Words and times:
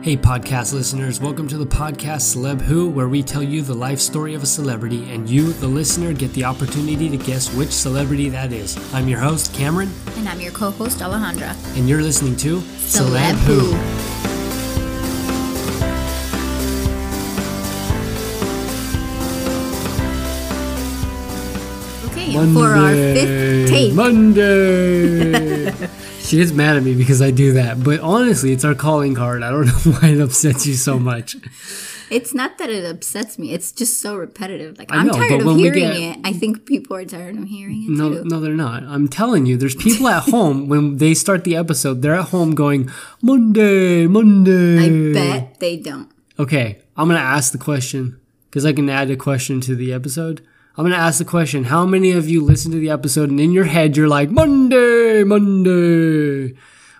Hey, 0.00 0.16
podcast 0.16 0.72
listeners, 0.72 1.20
welcome 1.20 1.48
to 1.48 1.58
the 1.58 1.66
podcast 1.66 2.34
Celeb 2.34 2.60
Who, 2.62 2.88
where 2.88 3.08
we 3.08 3.22
tell 3.22 3.42
you 3.42 3.62
the 3.62 3.74
life 3.74 3.98
story 3.98 4.34
of 4.34 4.42
a 4.42 4.46
celebrity, 4.46 5.10
and 5.12 5.28
you, 5.28 5.52
the 5.54 5.66
listener, 5.68 6.12
get 6.14 6.32
the 6.32 6.44
opportunity 6.44 7.08
to 7.10 7.16
guess 7.16 7.52
which 7.54 7.70
celebrity 7.70 8.28
that 8.30 8.52
is. 8.52 8.76
I'm 8.94 9.08
your 9.08 9.18
host, 9.20 9.52
Cameron, 9.54 9.92
And 10.16 10.28
I'm 10.28 10.40
your 10.40 10.52
co 10.52 10.70
host, 10.70 10.98
Alejandra. 11.00 11.54
and 11.76 11.88
you're 11.88 12.02
listening 12.02 12.36
to 12.36 12.58
Celeb 12.60 13.34
Who. 13.46 13.74
Okay, 22.10 22.34
and 22.36 22.54
for 22.54 22.68
our 22.74 22.92
fifth 22.92 23.68
tape. 23.70 23.94
Monday. 23.94 25.72
she 26.28 26.36
gets 26.36 26.52
mad 26.52 26.76
at 26.76 26.82
me 26.82 26.94
because 26.94 27.20
I 27.22 27.30
do 27.30 27.52
that, 27.54 27.82
but 27.82 28.00
honestly, 28.00 28.52
it's 28.52 28.64
our 28.64 28.74
calling 28.74 29.14
card. 29.14 29.42
I 29.42 29.50
don't 29.50 29.66
know 29.86 29.92
why 29.98 30.08
it 30.10 30.20
upsets 30.20 30.66
you 30.66 30.74
so 30.74 30.98
much. 30.98 31.36
It's 32.10 32.32
not 32.32 32.56
that 32.56 32.70
it 32.70 32.84
upsets 32.86 33.38
me, 33.38 33.52
it's 33.52 33.70
just 33.70 34.00
so 34.00 34.16
repetitive. 34.16 34.78
Like, 34.78 34.90
I 34.92 34.96
I'm 34.98 35.06
know, 35.08 35.12
tired 35.12 35.42
of 35.42 35.56
hearing 35.56 35.82
get- 35.84 35.96
it. 35.96 36.18
I 36.24 36.32
think 36.32 36.64
people 36.64 36.96
are 36.96 37.04
tired 37.04 37.36
of 37.36 37.44
hearing 37.44 37.82
it 37.84 37.90
No, 37.90 38.08
too. 38.10 38.24
no, 38.24 38.40
they're 38.40 38.54
not. 38.54 38.82
I'm 38.84 39.08
telling 39.08 39.44
you, 39.44 39.56
there's 39.58 39.74
people 39.74 40.08
at 40.08 40.22
home 40.30 40.68
when 40.68 40.96
they 40.96 41.12
start 41.12 41.44
the 41.44 41.54
episode, 41.56 42.00
they're 42.00 42.14
at 42.14 42.28
home 42.28 42.54
going 42.54 42.88
Monday, 43.22 44.06
Monday. 44.06 44.78
I 44.78 45.12
bet 45.12 45.60
they 45.60 45.76
don't. 45.76 46.10
Okay, 46.38 46.78
I'm 46.96 47.08
gonna 47.08 47.20
ask 47.20 47.52
the 47.52 47.58
question 47.58 48.18
because 48.48 48.64
I 48.64 48.72
can 48.72 48.88
add 48.88 49.10
a 49.10 49.16
question 49.16 49.60
to 49.62 49.74
the 49.76 49.92
episode. 49.92 50.40
I'm 50.78 50.84
gonna 50.84 50.94
ask 50.94 51.18
the 51.18 51.24
question: 51.24 51.64
How 51.64 51.84
many 51.84 52.12
of 52.12 52.28
you 52.28 52.40
listen 52.40 52.70
to 52.70 52.78
the 52.78 52.90
episode 52.90 53.30
and 53.30 53.40
in 53.40 53.50
your 53.50 53.64
head 53.64 53.96
you're 53.96 54.06
like 54.08 54.30
Monday, 54.30 55.24
Monday? 55.24 56.54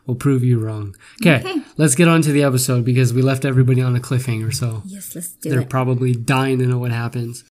We'll 0.05 0.17
prove 0.17 0.43
you 0.43 0.59
wrong. 0.59 0.97
Okay, 1.23 1.37
Okay. 1.49 1.63
let's 1.77 1.95
get 1.95 2.09
on 2.09 2.23
to 2.23 2.33
the 2.33 2.43
episode 2.43 2.85
because 2.85 3.15
we 3.15 3.23
left 3.23 3.45
everybody 3.45 3.81
on 3.81 3.95
a 3.95 4.01
cliffhanger, 4.01 4.53
so 4.53 4.83
Yes, 4.87 5.15
let's 5.15 5.29
do 5.29 5.51
they're 5.51 5.61
it. 5.61 5.69
probably 5.71 6.13
dying 6.15 6.59
to 6.59 6.67
know 6.67 6.79
what 6.79 6.91
happens. 6.91 7.45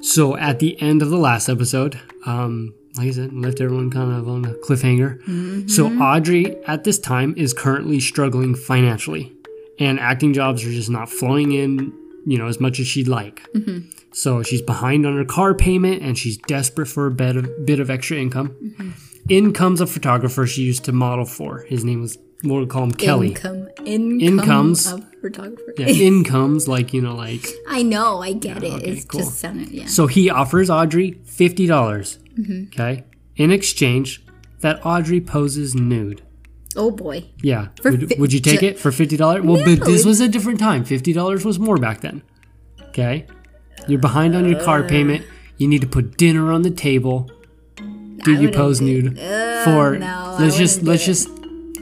So 0.00 0.36
at 0.36 0.58
the 0.58 0.80
end 0.82 1.02
of 1.02 1.10
the 1.10 1.16
last 1.18 1.48
episode, 1.48 2.00
um, 2.26 2.74
like 2.96 3.08
I 3.08 3.10
said, 3.12 3.32
left 3.32 3.60
everyone 3.60 3.90
kind 3.90 4.10
of 4.12 4.28
on 4.28 4.44
a 4.44 4.54
cliffhanger. 4.54 5.70
So 5.70 5.86
Audrey 6.00 6.56
at 6.66 6.82
this 6.84 6.98
time 6.98 7.34
is 7.36 7.54
currently 7.54 8.00
struggling 8.00 8.54
financially, 8.54 9.32
and 9.78 9.98
acting 10.00 10.32
jobs 10.32 10.64
are 10.64 10.70
just 10.70 10.90
not 10.90 11.08
flowing 11.08 11.52
in, 11.52 11.92
you 12.26 12.38
know, 12.38 12.46
as 12.46 12.60
much 12.60 12.78
as 12.80 12.86
she'd 12.86 13.08
like. 13.08 13.42
So 14.12 14.42
she's 14.42 14.62
behind 14.62 15.06
on 15.06 15.16
her 15.16 15.24
car 15.24 15.54
payment, 15.54 16.02
and 16.02 16.18
she's 16.18 16.36
desperate 16.36 16.86
for 16.86 17.06
a 17.06 17.10
bit 17.10 17.36
of, 17.36 17.66
bit 17.66 17.80
of 17.80 17.90
extra 17.90 18.16
income. 18.18 18.94
In 19.28 19.52
comes 19.52 19.80
a 19.80 19.86
photographer 19.86 20.46
she 20.46 20.62
used 20.62 20.84
to 20.84 20.92
model 20.92 21.24
for. 21.24 21.60
His 21.68 21.84
name 21.84 22.00
was, 22.02 22.18
we'll 22.42 22.66
call 22.66 22.84
him 22.84 22.92
Kelly. 22.92 23.28
Income, 23.28 23.68
income 23.86 24.20
Incomes. 24.20 24.92
of 24.92 25.04
photographer. 25.20 25.74
Yeah, 25.78 25.86
incomes 25.86 26.66
like 26.68 26.92
you 26.92 27.00
know 27.00 27.14
like 27.14 27.46
I 27.68 27.82
know, 27.82 28.20
I 28.20 28.32
get 28.32 28.62
it. 28.62 28.72
okay, 28.72 28.84
it's 28.90 29.04
cool. 29.04 29.20
just 29.20 29.38
sounded, 29.38 29.70
yeah. 29.70 29.86
so 29.86 30.06
he 30.08 30.28
offers 30.28 30.68
Audrey 30.68 31.12
fifty 31.24 31.66
dollars. 31.66 32.18
Mm-hmm. 32.36 32.64
Okay, 32.74 33.04
in 33.36 33.50
exchange 33.52 34.22
that 34.60 34.84
Audrey 34.84 35.20
poses 35.20 35.74
nude. 35.74 36.22
Oh 36.76 36.90
boy. 36.90 37.24
Yeah, 37.42 37.68
For 37.80 37.90
would, 37.90 38.08
fi- 38.08 38.16
would 38.18 38.32
you 38.32 38.40
take 38.40 38.60
ju- 38.60 38.66
it 38.66 38.78
for 38.78 38.90
fifty 38.92 39.16
dollars? 39.16 39.42
Well, 39.44 39.62
but 39.64 39.84
this 39.84 40.04
was 40.04 40.20
a 40.20 40.28
different 40.28 40.58
time. 40.58 40.84
Fifty 40.84 41.12
dollars 41.12 41.44
was 41.44 41.58
more 41.58 41.76
back 41.76 42.00
then. 42.00 42.22
Okay, 42.88 43.26
you're 43.88 43.98
behind 44.00 44.34
on 44.36 44.48
your 44.48 44.60
Uh. 44.60 44.64
car 44.64 44.82
payment. 44.82 45.24
You 45.58 45.68
need 45.68 45.80
to 45.82 45.86
put 45.86 46.16
dinner 46.16 46.50
on 46.52 46.62
the 46.62 46.70
table. 46.70 47.30
Do 48.24 48.32
you 48.40 48.50
pose 48.50 48.78
do 48.78 48.84
nude 48.86 49.18
for? 49.64 49.96
Uh, 49.96 49.98
no, 49.98 50.36
let's 50.40 50.56
just 50.56 50.82
let's 50.82 51.02
it. 51.02 51.06
just 51.06 51.28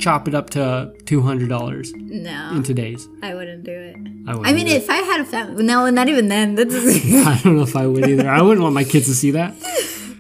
chop 0.01 0.27
it 0.27 0.35
up 0.35 0.51
to 0.51 0.93
two 1.05 1.21
hundred 1.23 1.49
dollars 1.51 1.93
No, 1.95 2.53
in 2.55 2.63
today's. 2.63 3.07
I 3.23 3.35
wouldn't 3.35 3.65
do 3.65 3.73
it. 3.73 3.97
I, 4.27 4.31
wouldn't 4.35 4.47
I 4.47 4.53
mean, 4.53 4.67
it. 4.67 4.73
if 4.83 4.89
I 4.91 4.97
had 4.97 5.21
a 5.21 5.25
family, 5.25 5.63
no, 5.65 5.89
not 5.91 6.09
even 6.09 6.29
then. 6.29 6.55
That's 6.57 6.75
I 6.75 7.41
don't 7.45 7.57
know 7.57 7.63
if 7.63 7.77
I 7.77 7.87
would 7.87 8.09
either. 8.09 8.29
I 8.29 8.41
wouldn't 8.43 8.63
want 8.63 8.75
my 8.75 8.85
kids 8.85 9.07
to 9.07 9.15
see 9.15 9.31
that. 9.33 9.55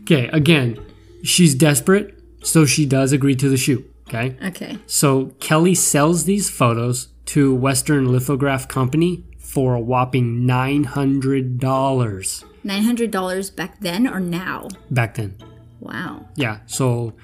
Okay, 0.02 0.28
again, 0.28 0.78
she's 1.22 1.54
desperate, 1.54 2.14
so 2.42 2.66
she 2.66 2.84
does 2.86 3.12
agree 3.12 3.34
to 3.36 3.48
the 3.48 3.56
shoot. 3.56 3.86
Okay, 4.12 4.36
okay. 4.44 4.76
so 4.86 5.26
Kelly 5.38 5.74
sells 5.74 6.24
these 6.24 6.50
photos 6.50 7.08
to 7.26 7.54
Western 7.54 8.10
Lithograph 8.10 8.66
Company 8.66 9.24
for 9.38 9.74
a 9.74 9.80
whopping 9.80 10.44
nine 10.46 10.82
hundred 10.84 11.58
dollars 11.58 12.44
Nine 12.64 12.82
hundred 12.82 13.10
dollars 13.12 13.50
back 13.50 13.78
then 13.80 14.06
or 14.08 14.18
now? 14.20 14.68
back 14.90 15.14
then. 15.14 15.36
Wow. 15.78 16.26
Yeah, 16.34 16.58
so 16.66 17.14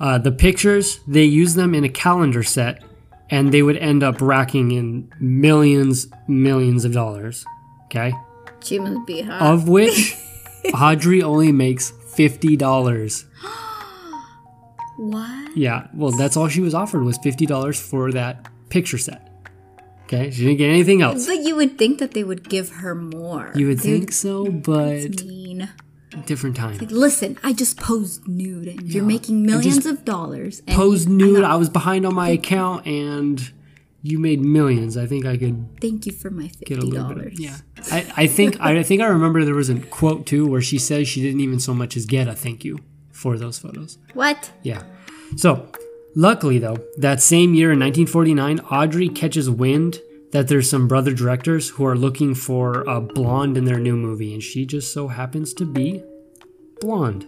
uh, 0.00 0.18
the 0.18 0.32
pictures 0.32 1.00
they 1.06 1.24
use 1.24 1.54
them 1.54 1.74
in 1.74 1.84
a 1.84 1.88
calendar 1.88 2.42
set, 2.42 2.82
and 3.30 3.52
they 3.52 3.62
would 3.62 3.76
end 3.76 4.02
up 4.02 4.20
racking 4.20 4.70
in 4.72 5.10
millions, 5.20 6.08
millions 6.26 6.84
of 6.84 6.92
dollars. 6.92 7.44
Okay, 7.84 8.12
She 8.64 8.78
must 8.78 9.06
be 9.06 9.20
hot. 9.22 9.40
of 9.42 9.68
which 9.68 10.16
Audrey 10.74 11.22
only 11.22 11.52
makes 11.52 11.92
fifty 12.14 12.56
dollars. 12.56 13.26
what? 14.96 15.56
Yeah, 15.56 15.88
well, 15.94 16.10
that's 16.10 16.36
all 16.36 16.48
she 16.48 16.60
was 16.60 16.74
offered 16.74 17.02
was 17.02 17.18
fifty 17.18 17.46
dollars 17.46 17.80
for 17.80 18.12
that 18.12 18.48
picture 18.68 18.98
set. 18.98 19.26
Okay, 20.04 20.30
she 20.30 20.44
didn't 20.44 20.58
get 20.58 20.68
anything 20.68 21.02
else. 21.02 21.26
But 21.26 21.40
you 21.40 21.56
would 21.56 21.78
think 21.78 21.98
that 21.98 22.12
they 22.12 22.22
would 22.22 22.48
give 22.48 22.70
her 22.70 22.94
more. 22.94 23.50
You 23.56 23.68
would 23.68 23.78
They 23.78 23.98
think 23.98 24.12
so, 24.12 24.44
but 24.44 25.24
mean. 25.24 25.68
different 26.26 26.54
time. 26.56 26.78
Listen, 26.78 27.38
I 27.42 27.52
just 27.52 27.76
posed 27.78 28.28
nude, 28.28 28.68
and 28.68 28.82
you're 28.82 29.04
making 29.04 29.42
millions 29.44 29.84
of 29.84 30.04
dollars. 30.04 30.62
And 30.66 30.76
Posed 30.76 31.08
nude. 31.08 31.42
I 31.42 31.54
I 31.54 31.56
was 31.56 31.68
behind 31.68 32.06
on 32.06 32.14
my 32.14 32.28
account, 32.28 32.86
and 32.86 33.50
you 34.02 34.20
made 34.20 34.40
millions. 34.40 34.96
I 34.96 35.06
think 35.06 35.26
I 35.26 35.36
could 35.36 35.80
Thank 35.80 36.06
you 36.06 36.12
for 36.12 36.30
my 36.30 36.48
fifty 36.48 36.76
dollars. 36.88 37.38
Yeah, 37.40 37.56
I, 37.90 38.12
I 38.16 38.26
think 38.28 38.60
I, 38.60 38.78
I 38.78 38.82
think 38.84 39.02
I 39.02 39.06
remember 39.06 39.44
there 39.44 39.54
was 39.54 39.68
a 39.68 39.80
quote 39.80 40.24
too 40.24 40.46
where 40.46 40.62
she 40.62 40.78
says 40.78 41.08
she 41.08 41.20
didn't 41.20 41.40
even 41.40 41.58
so 41.58 41.74
much 41.74 41.96
as 41.96 42.06
get 42.06 42.28
a 42.28 42.34
thank 42.34 42.64
you 42.64 42.78
for 43.16 43.38
those 43.38 43.58
photos. 43.58 43.98
What? 44.14 44.52
Yeah. 44.62 44.82
So, 45.36 45.68
luckily 46.14 46.58
though, 46.58 46.78
that 46.98 47.22
same 47.22 47.54
year 47.54 47.72
in 47.72 47.80
1949, 47.80 48.60
Audrey 48.60 49.08
catches 49.08 49.48
wind 49.48 50.00
that 50.32 50.48
there's 50.48 50.68
some 50.68 50.86
brother 50.86 51.14
directors 51.14 51.70
who 51.70 51.86
are 51.86 51.96
looking 51.96 52.34
for 52.34 52.82
a 52.82 53.00
blonde 53.00 53.56
in 53.56 53.64
their 53.64 53.78
new 53.78 53.96
movie, 53.96 54.34
and 54.34 54.42
she 54.42 54.66
just 54.66 54.92
so 54.92 55.08
happens 55.08 55.54
to 55.54 55.64
be 55.64 56.02
blonde. 56.80 57.26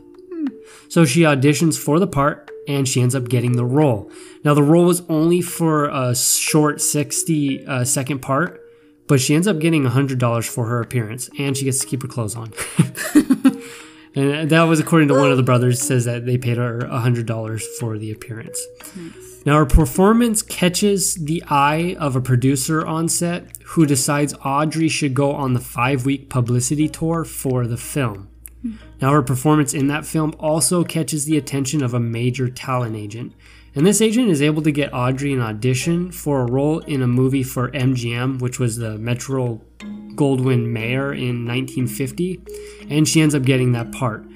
So 0.89 1.05
she 1.05 1.23
auditions 1.23 1.79
for 1.79 1.99
the 1.99 2.07
part 2.07 2.51
and 2.67 2.87
she 2.87 3.01
ends 3.01 3.15
up 3.15 3.29
getting 3.29 3.57
the 3.57 3.65
role. 3.65 4.11
Now, 4.45 4.55
the 4.55 4.63
role 4.63 4.85
was 4.85 5.03
only 5.09 5.41
for 5.41 5.87
a 5.89 6.15
short 6.15 6.81
60 6.81 7.67
uh, 7.67 7.85
second 7.85 8.21
part, 8.21 8.61
but 9.07 9.21
she 9.21 9.35
ends 9.35 9.49
up 9.49 9.59
getting 9.59 9.85
$100 9.85 10.49
for 10.49 10.67
her 10.67 10.81
appearance 10.81 11.31
and 11.39 11.57
she 11.57 11.65
gets 11.65 11.81
to 11.81 11.87
keep 11.87 12.03
her 12.03 12.09
clothes 12.09 12.37
on. 12.37 12.53
and 14.19 14.51
that 14.51 14.63
was 14.63 14.81
according 14.81 15.09
to 15.09 15.15
one 15.15 15.31
of 15.31 15.37
the 15.37 15.43
brothers, 15.43 15.81
says 15.81 16.05
that 16.07 16.27
they 16.27 16.37
paid 16.37 16.57
her 16.57 16.81
$100 16.81 17.63
for 17.79 17.99
the 17.99 18.11
appearance. 18.11 18.61
Now, 19.47 19.59
her 19.59 19.67
performance 19.67 20.43
catches 20.43 21.15
the 21.15 21.43
eye 21.49 21.97
of 22.01 22.17
a 22.17 22.21
producer 22.21 22.85
on 22.85 23.09
set 23.09 23.57
who 23.65 23.87
decides 23.87 24.35
Audrey 24.45 24.89
should 24.89 25.15
go 25.15 25.33
on 25.33 25.55
the 25.55 25.61
five 25.61 26.05
week 26.05 26.29
publicity 26.29 26.89
tour 26.89 27.25
for 27.25 27.67
the 27.67 27.77
film. 27.77 28.29
Hmm. 28.63 28.73
Now, 29.01 29.13
her 29.13 29.23
performance 29.23 29.73
in 29.73 29.87
that 29.87 30.05
film 30.05 30.35
also 30.39 30.83
catches 30.83 31.25
the 31.25 31.39
attention 31.39 31.83
of 31.83 31.95
a 31.95 32.01
major 32.01 32.49
talent 32.49 32.97
agent. 32.97 33.33
And 33.79 33.87
this 33.87 34.01
agent 34.01 34.29
is 34.29 34.43
able 34.43 34.61
to 34.63 34.73
get 34.73 34.93
Audrey 34.93 35.33
an 35.33 35.41
audition 35.41 36.11
for 36.11 36.41
a 36.41 36.51
role 36.51 36.81
in 36.81 37.01
a 37.01 37.07
movie 37.07 37.45
for 37.45 37.71
MGM, 37.71 38.41
which 38.41 38.59
was 38.59 38.77
the 38.77 38.99
Metro 38.99 39.63
Goldwyn 40.17 40.67
Mayer 40.67 41.13
in 41.13 41.47
1950. 41.47 42.41
And 42.91 43.07
she 43.07 43.21
ends 43.21 43.37
up 43.37 43.45
getting 43.45 43.71
that 43.73 43.93
part. 43.93 44.27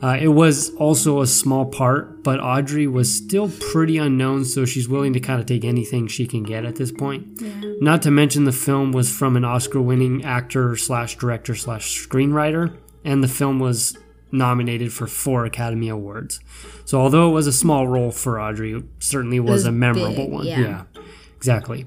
Uh, 0.00 0.16
it 0.20 0.28
was 0.28 0.72
also 0.76 1.22
a 1.22 1.26
small 1.26 1.64
part, 1.64 2.22
but 2.22 2.38
Audrey 2.38 2.86
was 2.86 3.12
still 3.12 3.50
pretty 3.72 3.98
unknown, 3.98 4.44
so 4.44 4.64
she's 4.64 4.88
willing 4.88 5.12
to 5.14 5.18
kind 5.18 5.40
of 5.40 5.46
take 5.46 5.64
anything 5.64 6.06
she 6.06 6.24
can 6.24 6.44
get 6.44 6.64
at 6.64 6.76
this 6.76 6.92
point. 6.92 7.42
Not 7.82 8.00
to 8.02 8.12
mention 8.12 8.44
the 8.44 8.52
film 8.52 8.92
was 8.92 9.10
from 9.10 9.36
an 9.36 9.44
Oscar-winning 9.44 10.24
actor 10.24 10.76
slash 10.76 11.16
director 11.16 11.56
slash 11.56 12.06
screenwriter, 12.06 12.76
and 13.04 13.24
the 13.24 13.28
film 13.28 13.58
was 13.58 13.98
nominated 14.34 14.92
for 14.92 15.06
four 15.06 15.46
Academy 15.46 15.88
Awards. 15.88 16.40
So 16.84 17.00
although 17.00 17.30
it 17.30 17.32
was 17.32 17.46
a 17.46 17.52
small 17.52 17.88
role 17.88 18.10
for 18.10 18.40
Audrey, 18.40 18.72
it 18.72 18.84
certainly 18.98 19.40
was, 19.40 19.50
was 19.50 19.64
a 19.66 19.72
memorable 19.72 20.24
big, 20.24 20.30
one. 20.30 20.46
yeah. 20.46 20.84
exactly. 21.36 21.86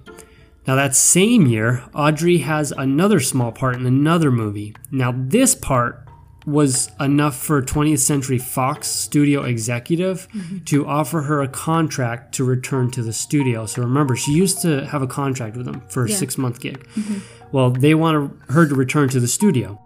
Now 0.66 0.76
that 0.76 0.96
same 0.96 1.46
year, 1.46 1.84
Audrey 1.94 2.40
has 2.40 2.72
another 2.72 3.20
small 3.20 3.52
part 3.52 3.76
in 3.76 3.86
another 3.86 4.32
movie. 4.32 4.76
Now 4.92 5.14
this 5.16 5.56
part 5.56 6.04
was 6.46 6.90
enough 7.00 7.36
for 7.36 7.62
20th 7.62 8.00
Century 8.00 8.38
Fox 8.38 8.88
studio 8.88 9.44
executive 9.44 10.30
mm-hmm. 10.30 10.60
to 10.60 10.88
offer 10.88 11.24
her 11.24 11.42
a 11.42 11.48
contract 11.48 12.34
to 12.36 12.46
return 12.46 12.90
to 12.92 13.04
the 13.04 13.12
studio. 13.12 13.66
So 13.66 13.82
remember, 13.82 14.16
she 14.16 14.32
used 14.32 14.62
to 14.62 14.86
have 14.86 15.02
a 15.02 15.08
contract 15.08 15.58
with 15.58 15.66
them 15.66 15.82
for 15.90 16.06
a 16.06 16.10
Yeah. 16.10 16.16
six 16.16 16.38
month 16.38 16.62
gig. 16.62 16.88
Mm-hmm. 16.96 17.18
Well, 17.52 17.72
they 17.72 17.94
wanted 17.96 18.32
her 18.50 18.66
to 18.66 18.76
return 18.76 19.10
to 19.10 19.20
the 19.20 19.28
studio. 19.28 19.80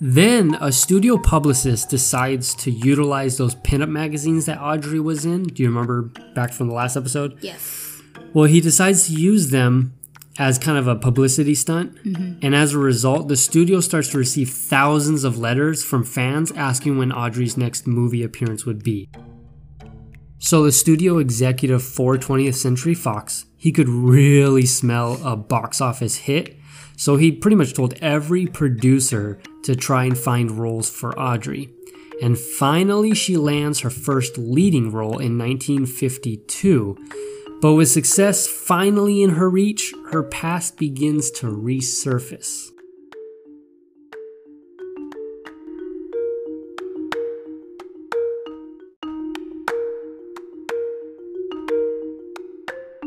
Then 0.00 0.56
a 0.60 0.72
studio 0.72 1.16
publicist 1.16 1.88
decides 1.88 2.54
to 2.56 2.70
utilize 2.70 3.38
those 3.38 3.54
pinup 3.54 3.88
magazines 3.88 4.44
that 4.46 4.60
Audrey 4.60 5.00
was 5.00 5.24
in. 5.24 5.44
Do 5.44 5.62
you 5.62 5.68
remember 5.68 6.02
back 6.34 6.52
from 6.52 6.68
the 6.68 6.74
last 6.74 6.96
episode? 6.96 7.38
Yes. 7.40 8.02
Well, 8.34 8.44
he 8.44 8.60
decides 8.60 9.06
to 9.06 9.14
use 9.14 9.50
them 9.50 9.94
as 10.38 10.58
kind 10.58 10.76
of 10.76 10.86
a 10.86 10.96
publicity 10.96 11.54
stunt. 11.54 11.94
Mm-hmm. 12.04 12.40
And 12.42 12.54
as 12.54 12.74
a 12.74 12.78
result, 12.78 13.28
the 13.28 13.36
studio 13.36 13.80
starts 13.80 14.08
to 14.10 14.18
receive 14.18 14.50
thousands 14.50 15.24
of 15.24 15.38
letters 15.38 15.82
from 15.82 16.04
fans 16.04 16.52
asking 16.52 16.98
when 16.98 17.10
Audrey's 17.10 17.56
next 17.56 17.86
movie 17.86 18.22
appearance 18.22 18.66
would 18.66 18.82
be. 18.82 19.08
So 20.38 20.62
the 20.62 20.72
studio 20.72 21.16
executive 21.18 21.82
for 21.82 22.16
20th 22.16 22.56
Century 22.56 22.94
Fox, 22.94 23.46
he 23.56 23.72
could 23.72 23.88
really 23.88 24.66
smell 24.66 25.18
a 25.24 25.36
box 25.36 25.80
office 25.80 26.16
hit. 26.16 26.58
So 26.96 27.16
he 27.16 27.30
pretty 27.30 27.56
much 27.56 27.74
told 27.74 27.94
every 28.00 28.46
producer 28.46 29.38
to 29.64 29.76
try 29.76 30.04
and 30.04 30.16
find 30.18 30.50
roles 30.50 30.90
for 30.90 31.18
Audrey. 31.18 31.68
And 32.22 32.38
finally, 32.38 33.14
she 33.14 33.36
lands 33.36 33.80
her 33.80 33.90
first 33.90 34.38
leading 34.38 34.90
role 34.90 35.18
in 35.18 35.38
1952 35.38 36.96
but 37.60 37.72
with 37.72 37.88
success 37.88 38.46
finally 38.46 39.22
in 39.22 39.30
her 39.30 39.48
reach, 39.48 39.94
her 40.10 40.22
past 40.22 40.76
begins 40.76 41.30
to 41.32 41.46
resurface. 41.46 42.70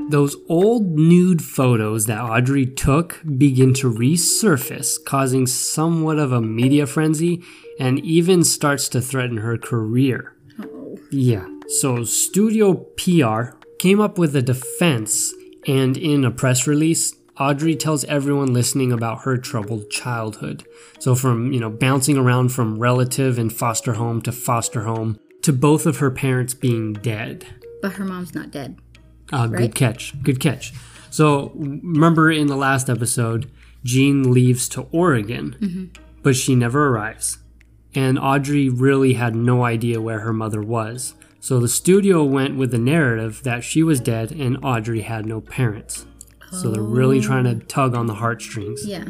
Those 0.10 0.36
old 0.50 0.98
nude 0.98 1.44
photos 1.44 2.08
that 2.08 2.20
Audrey 2.20 2.66
took 2.66 3.22
begin 3.38 3.76
to 3.76 3.94
resurface, 3.94 4.96
causing 5.06 5.46
somewhat 5.46 6.18
of 6.18 6.32
a 6.32 6.42
media 6.42 6.88
frenzy 6.88 7.44
and 7.80 8.00
even 8.00 8.44
starts 8.44 8.90
to 8.90 9.02
threaten 9.02 9.38
her 9.38 9.56
career. 9.56 10.36
Oh. 10.60 10.98
Yeah, 11.12 11.48
so 11.68 12.04
Studio 12.04 12.74
PR 12.74 13.56
came 13.78 14.02
up 14.02 14.18
with 14.18 14.36
a 14.36 14.42
defense, 14.42 15.32
and 15.68 15.96
in 15.96 16.26
a 16.26 16.32
press 16.32 16.66
release, 16.66 17.16
Audrey 17.40 17.76
tells 17.76 18.04
everyone 18.06 18.52
listening 18.52 18.92
about 18.92 19.22
her 19.26 19.38
troubled 19.38 19.92
childhood. 19.92 20.66
So 20.98 21.14
from, 21.14 21.54
you 21.54 21.60
know, 21.60 21.70
bouncing 21.70 22.18
around 22.18 22.50
from 22.50 22.80
relative 22.80 23.38
and 23.38 23.54
foster 23.54 23.94
home 23.94 24.24
to 24.24 24.32
foster 24.32 24.86
home 24.86 25.20
to 25.44 25.54
both 25.54 25.86
of 25.86 25.98
her 25.98 26.10
parents 26.10 26.56
being 26.56 26.94
dead. 26.94 27.46
But 27.82 27.94
her 27.94 28.06
mom's 28.06 28.34
not 28.34 28.50
dead. 28.50 28.78
Uh, 29.32 29.48
right? 29.50 29.62
Good 29.62 29.76
catch. 29.76 30.22
Good 30.24 30.40
catch. 30.40 30.74
So 31.10 31.52
remember 31.56 32.32
in 32.32 32.48
the 32.48 32.56
last 32.56 32.90
episode, 32.90 33.50
Jean 33.84 34.32
leaves 34.32 34.70
to 34.70 34.88
Oregon, 34.92 35.56
mm-hmm. 35.60 36.02
but 36.22 36.36
she 36.36 36.56
never 36.56 36.90
arrives. 36.90 37.40
And 37.96 38.20
Audrey 38.20 38.70
really 38.70 39.14
had 39.14 39.36
no 39.36 39.64
idea 39.64 40.02
where 40.02 40.20
her 40.20 40.34
mother 40.34 40.62
was. 40.62 41.16
So 41.40 41.60
the 41.60 41.68
studio 41.68 42.24
went 42.24 42.58
with 42.58 42.72
the 42.72 42.78
narrative 42.78 43.42
that 43.44 43.64
she 43.64 43.82
was 43.82 44.00
dead 44.00 44.32
and 44.32 44.64
Audrey 44.64 45.02
had 45.02 45.26
no 45.26 45.42
parents. 45.42 46.06
So 46.52 46.72
they're 46.72 46.82
really 46.82 47.22
trying 47.22 47.44
to 47.44 47.64
tug 47.66 47.94
on 47.94 48.08
the 48.08 48.16
heartstrings. 48.16 48.86
Yeah. 48.86 49.06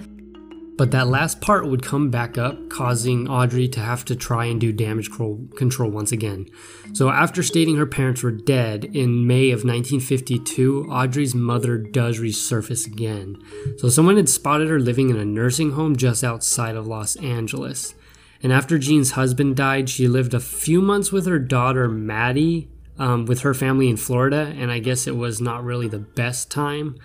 But 0.80 0.92
that 0.92 1.10
last 1.10 1.42
part 1.42 1.68
would 1.68 1.84
come 1.84 2.10
back 2.10 2.38
up, 2.38 2.70
causing 2.70 3.28
Audrey 3.28 3.68
to 3.68 3.82
have 3.82 4.06
to 4.06 4.16
try 4.16 4.46
and 4.46 4.62
do 4.62 4.72
damage 4.72 5.12
control 5.12 5.92
once 5.92 6.14
again. 6.14 6.48
So, 6.94 7.10
after 7.10 7.44
stating 7.44 7.76
her 7.76 7.86
parents 7.86 8.24
were 8.24 8.32
dead 8.32 8.86
in 8.86 9.28
May 9.28 9.52
of 9.52 9.66
1952, 9.66 10.88
Audrey's 10.90 11.36
mother 11.36 11.78
does 11.78 12.22
resurface 12.22 12.88
again. 12.88 13.44
So, 13.80 13.90
someone 13.90 14.16
had 14.16 14.30
spotted 14.30 14.70
her 14.70 14.80
living 14.80 15.10
in 15.10 15.18
a 15.18 15.26
nursing 15.26 15.72
home 15.72 15.98
just 15.98 16.24
outside 16.24 16.78
of 16.78 16.88
Los 16.88 17.18
Angeles. 17.18 17.94
And 18.42 18.54
after 18.54 18.78
Jean's 18.78 19.12
husband 19.12 19.58
died, 19.58 19.90
she 19.90 20.08
lived 20.08 20.34
a 20.34 20.40
few 20.40 20.82
months 20.82 21.12
with 21.12 21.26
her 21.26 21.40
daughter 21.40 21.90
Maddie 21.90 22.70
um, 23.00 23.26
with 23.26 23.42
her 23.42 23.54
family 23.54 23.90
in 23.90 23.98
Florida, 23.98 24.54
and 24.58 24.72
I 24.72 24.80
guess 24.80 25.08
it 25.08 25.16
was 25.16 25.42
not 25.42 25.64
really 25.64 25.88
the 25.88 26.00
best 26.00 26.52
time. 26.52 26.98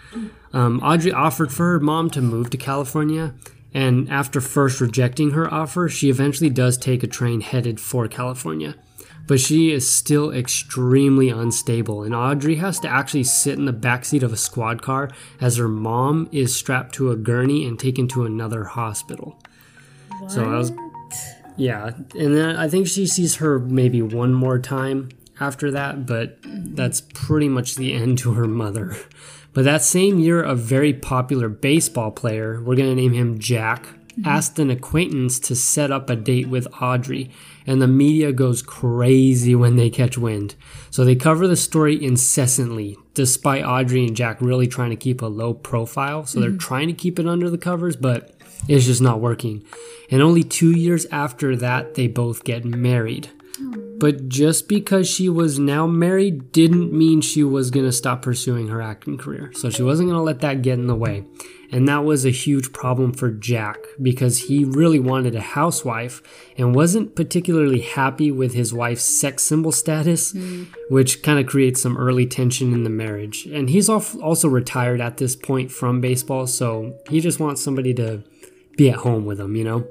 Um, 0.53 0.81
Audrey 0.81 1.13
offered 1.13 1.53
for 1.53 1.73
her 1.73 1.81
mom 1.81 2.11
to 2.11 2.21
move 2.21 2.51
to 2.51 2.57
California, 2.57 3.35
and 3.75 4.09
after 4.09 4.41
first 4.41 4.81
rejecting 4.81 5.33
her 5.33 5.53
offer, 5.53 5.89
she 5.89 6.09
eventually 6.09 6.49
does 6.49 6.79
take 6.79 7.03
a 7.03 7.09
train 7.09 7.41
headed 7.41 7.81
for 7.81 8.07
California. 8.07 8.77
But 9.27 9.41
she 9.41 9.73
is 9.73 9.91
still 9.91 10.31
extremely 10.31 11.31
unstable, 11.31 12.03
and 12.03 12.15
Audrey 12.15 12.57
has 12.57 12.79
to 12.81 12.89
actually 12.89 13.25
sit 13.25 13.59
in 13.59 13.65
the 13.65 13.73
backseat 13.73 14.23
of 14.23 14.33
a 14.33 14.37
squad 14.37 14.83
car 14.83 15.11
as 15.41 15.57
her 15.57 15.69
mom 15.69 16.29
is 16.31 16.55
strapped 16.55 16.95
to 16.97 17.11
a 17.11 17.17
gurney 17.17 17.67
and 17.67 17.79
taken 17.79 18.07
to 18.09 18.25
another 18.25 18.65
hospital. 18.65 19.39
What? 20.21 20.31
So 20.31 20.45
I 20.45 20.59
was 20.59 20.73
yeah, 21.57 21.91
and 22.19 22.37
then 22.37 22.57
I 22.57 22.69
think 22.69 22.87
she 22.87 23.07
sees 23.07 23.37
her 23.37 23.59
maybe 23.59 24.03
one 24.03 24.35
more 24.35 24.59
time 24.59 25.11
after 25.41 25.71
that, 25.71 26.07
but 26.07 26.39
that's 26.45 27.01
pretty 27.01 27.49
much 27.49 27.77
the 27.77 27.93
end 27.93 28.19
to 28.19 28.35
her 28.35 28.47
mother. 28.47 28.97
But 29.55 29.65
that 29.65 29.83
same 29.83 30.19
year, 30.19 30.43
a 30.43 30.55
very 30.55 30.93
popular 30.93 31.49
baseball 31.49 32.11
player, 32.11 32.61
we're 32.61 32.77
going 32.77 32.91
to 32.91 33.01
name 33.01 33.13
him 33.13 33.39
Jack, 33.39 33.85
mm-hmm. 33.85 34.27
asked 34.27 34.59
an 34.59 34.69
acquaintance 34.69 35.39
to 35.41 35.55
set 35.55 35.91
up 35.93 36.11
a 36.11 36.17
date 36.17 36.49
with 36.49 36.67
Audrey, 36.83 37.31
and 37.67 37.81
the 37.81 37.89
media 37.89 38.33
goes 38.33 38.63
crazy 38.63 39.55
when 39.55 39.77
they 39.77 39.91
catch 39.91 40.19
wind. 40.19 40.57
So 40.91 41.05
they 41.05 41.15
cover 41.15 41.47
the 41.47 41.57
story 41.57 42.05
incessantly, 42.05 42.97
despite 43.15 43.65
Audrey 43.65 44.05
and 44.07 44.17
Jack 44.17 44.41
really 44.41 44.67
trying 44.67 44.91
to 44.91 44.97
keep 44.97 45.23
a 45.23 45.27
low 45.27 45.55
profile. 45.55 46.27
So 46.27 46.39
mm-hmm. 46.39 46.51
they're 46.51 46.59
trying 46.59 46.89
to 46.89 46.95
keep 46.95 47.19
it 47.19 47.29
under 47.29 47.49
the 47.49 47.59
covers, 47.59 47.97
but 47.97 48.35
it's 48.69 48.87
just 48.87 49.01
not 49.01 49.21
working. 49.21 49.65
And 50.11 50.21
only 50.21 50.43
two 50.43 50.73
years 50.73 51.07
after 51.07 51.55
that, 51.57 51.95
they 51.95 52.09
both 52.09 52.45
get 52.45 52.65
married. 52.65 53.31
But 53.99 54.29
just 54.29 54.69
because 54.69 55.09
she 55.09 55.29
was 55.29 55.59
now 55.59 55.87
married 55.87 56.53
didn't 56.53 56.93
mean 56.93 57.21
she 57.21 57.45
was 57.45 57.71
going 57.71 57.87
to 57.87 57.93
stop 57.93 58.23
pursuing 58.23 58.69
her 58.69 58.83
acting 58.83 59.19
career. 59.19 59.53
So 59.55 59.71
she 59.71 59.83
wasn't 59.83 60.09
going 60.09 60.19
to 60.19 60.23
let 60.23 60.41
that 60.41 60.63
get 60.63 60.79
in 60.79 60.87
the 60.87 60.95
way. 60.97 61.25
And 61.71 61.89
that 61.89 62.05
was 62.05 62.25
a 62.25 62.31
huge 62.31 62.73
problem 62.73 63.13
for 63.13 63.31
Jack 63.33 63.79
because 64.01 64.39
he 64.45 64.65
really 64.65 65.01
wanted 65.01 65.35
a 65.35 65.41
housewife 65.41 66.23
and 66.57 66.75
wasn't 66.75 67.17
particularly 67.17 67.81
happy 67.81 68.31
with 68.31 68.55
his 68.55 68.73
wife's 68.73 69.03
sex 69.03 69.43
symbol 69.43 69.73
status, 69.73 70.33
mm. 70.33 70.69
which 70.89 71.23
kind 71.23 71.39
of 71.39 71.47
creates 71.47 71.83
some 71.83 71.97
early 71.97 72.27
tension 72.27 72.73
in 72.73 72.85
the 72.85 72.91
marriage. 72.91 73.47
And 73.47 73.71
he's 73.71 73.89
also 73.89 74.49
retired 74.49 75.01
at 75.01 75.17
this 75.17 75.35
point 75.35 75.73
from 75.73 76.01
baseball, 76.01 76.47
so 76.47 76.97
he 77.09 77.21
just 77.21 77.41
wants 77.41 77.63
somebody 77.63 77.93
to 77.95 78.23
be 78.77 78.91
at 78.91 78.97
home 78.97 79.25
with 79.25 79.41
him, 79.41 79.57
you 79.57 79.65
know? 79.65 79.87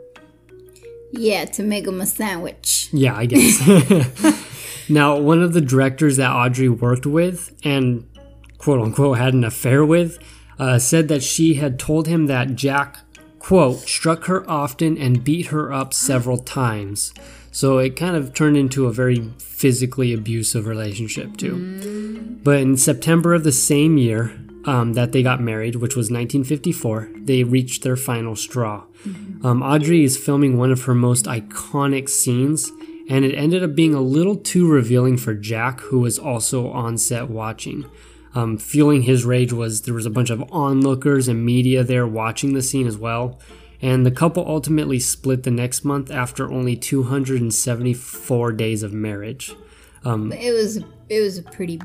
Yeah, 1.15 1.45
to 1.45 1.63
make 1.63 1.85
them 1.85 2.01
a 2.01 2.07
sandwich. 2.07 2.89
Yeah, 2.91 3.15
I 3.15 3.27
guess. 3.27 4.89
now, 4.89 5.17
one 5.19 5.43
of 5.43 5.53
the 5.53 5.61
directors 5.61 6.17
that 6.17 6.31
Audrey 6.31 6.69
worked 6.69 7.05
with 7.05 7.55
and 7.63 8.09
quote 8.57 8.81
unquote 8.81 9.19
had 9.19 9.33
an 9.33 9.43
affair 9.43 9.85
with 9.85 10.17
uh, 10.57 10.79
said 10.79 11.07
that 11.09 11.21
she 11.21 11.55
had 11.55 11.77
told 11.77 12.07
him 12.07 12.25
that 12.27 12.55
Jack, 12.55 12.99
quote, 13.37 13.79
struck 13.81 14.25
her 14.25 14.49
often 14.49 14.97
and 14.97 15.23
beat 15.23 15.47
her 15.47 15.71
up 15.71 15.93
several 15.93 16.39
times. 16.39 17.13
So 17.51 17.77
it 17.77 17.95
kind 17.95 18.15
of 18.15 18.33
turned 18.33 18.57
into 18.57 18.87
a 18.87 18.91
very 18.91 19.29
physically 19.37 20.13
abusive 20.13 20.65
relationship, 20.65 21.37
too. 21.37 21.55
Mm. 21.55 22.43
But 22.43 22.59
in 22.59 22.77
September 22.77 23.35
of 23.35 23.43
the 23.43 23.51
same 23.51 23.97
year, 23.97 24.35
um, 24.65 24.93
that 24.93 25.11
they 25.11 25.23
got 25.23 25.41
married, 25.41 25.75
which 25.75 25.95
was 25.95 26.05
1954, 26.05 27.09
they 27.15 27.43
reached 27.43 27.83
their 27.83 27.95
final 27.95 28.35
straw. 28.35 28.83
Mm-hmm. 29.05 29.45
Um, 29.45 29.61
Audrey 29.61 30.03
is 30.03 30.17
filming 30.17 30.57
one 30.57 30.71
of 30.71 30.83
her 30.83 30.95
most 30.95 31.25
iconic 31.25 32.09
scenes, 32.09 32.71
and 33.09 33.25
it 33.25 33.35
ended 33.35 33.63
up 33.63 33.75
being 33.75 33.93
a 33.93 34.01
little 34.01 34.37
too 34.37 34.69
revealing 34.69 35.17
for 35.17 35.33
Jack, 35.33 35.81
who 35.81 35.99
was 35.99 36.17
also 36.17 36.69
on 36.69 36.97
set 36.97 37.29
watching. 37.29 37.89
Um, 38.35 38.57
fueling 38.57 39.03
his 39.03 39.25
rage 39.25 39.53
was 39.53 39.81
there 39.81 39.93
was 39.93 40.05
a 40.05 40.09
bunch 40.09 40.29
of 40.29 40.43
onlookers 40.51 41.27
and 41.27 41.45
media 41.45 41.83
there 41.83 42.07
watching 42.07 42.53
the 42.53 42.61
scene 42.61 42.87
as 42.87 42.97
well. 42.97 43.39
And 43.81 44.05
the 44.05 44.11
couple 44.11 44.47
ultimately 44.47 44.99
split 44.99 45.43
the 45.43 45.51
next 45.51 45.83
month 45.83 46.09
after 46.09 46.49
only 46.49 46.75
274 46.75 48.51
days 48.53 48.81
of 48.81 48.93
marriage. 48.93 49.53
Um, 50.05 50.31
it 50.31 50.51
was 50.51 50.77
it 51.09 51.19
was 51.19 51.37
a 51.37 51.43
pretty 51.43 51.79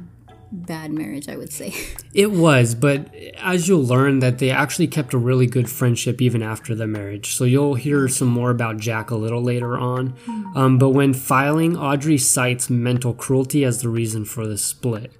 bad 0.51 0.93
marriage, 0.93 1.29
I 1.29 1.37
would 1.37 1.53
say. 1.53 1.75
It 2.15 2.33
was, 2.33 2.75
but 2.75 3.15
as 3.37 3.69
you'll 3.69 3.85
learn 3.85 4.19
that 4.21 4.39
they 4.39 4.51
actually 4.51 4.89
kept 4.89 5.15
a 5.15 5.19
really 5.19 5.47
good 5.47 5.71
friendship 5.71 6.21
even 6.21 6.43
after 6.43 6.75
the 6.75 6.87
marriage. 6.87 7.37
So 7.37 7.45
you'll 7.45 7.75
hear 7.75 8.09
some 8.09 8.27
more 8.27 8.51
about 8.51 8.79
Jack 8.79 9.11
a 9.11 9.15
little 9.15 9.43
later 9.43 9.79
on. 9.79 10.17
Um, 10.57 10.79
but 10.79 10.91
when 10.91 11.15
filing, 11.15 11.77
Audrey 11.77 12.19
cites 12.19 12.69
mental 12.69 13.15
cruelty 13.15 13.65
as 13.65 13.83
the 13.83 13.89
reason 13.89 14.25
for 14.25 14.49
the 14.49 14.59
split. 14.59 15.13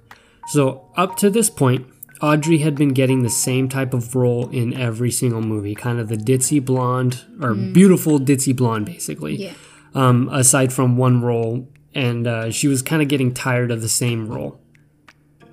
So 0.49 0.91
up 0.97 1.15
to 1.17 1.29
this 1.29 1.49
point, 1.49 1.87
Audrey 2.21 2.57
had 2.57 2.75
been 2.75 2.89
getting 2.89 3.23
the 3.23 3.29
same 3.29 3.69
type 3.69 3.93
of 3.93 4.15
role 4.15 4.49
in 4.49 4.73
every 4.73 5.11
single 5.11 5.41
movie, 5.41 5.75
kind 5.75 5.99
of 5.99 6.09
the 6.09 6.17
ditzy 6.17 6.63
blonde 6.63 7.23
or 7.39 7.53
mm. 7.53 7.71
beautiful 7.71 8.19
ditzy 8.19 8.55
blonde, 8.55 8.87
basically. 8.87 9.35
Yeah. 9.35 9.53
Um, 9.93 10.27
aside 10.29 10.73
from 10.73 10.97
one 10.97 11.21
role, 11.21 11.67
and 11.95 12.27
uh, 12.27 12.51
she 12.51 12.67
was 12.67 12.81
kind 12.81 13.01
of 13.01 13.07
getting 13.07 13.33
tired 13.33 13.71
of 13.71 13.81
the 13.81 13.89
same 13.89 14.27
role. 14.27 14.59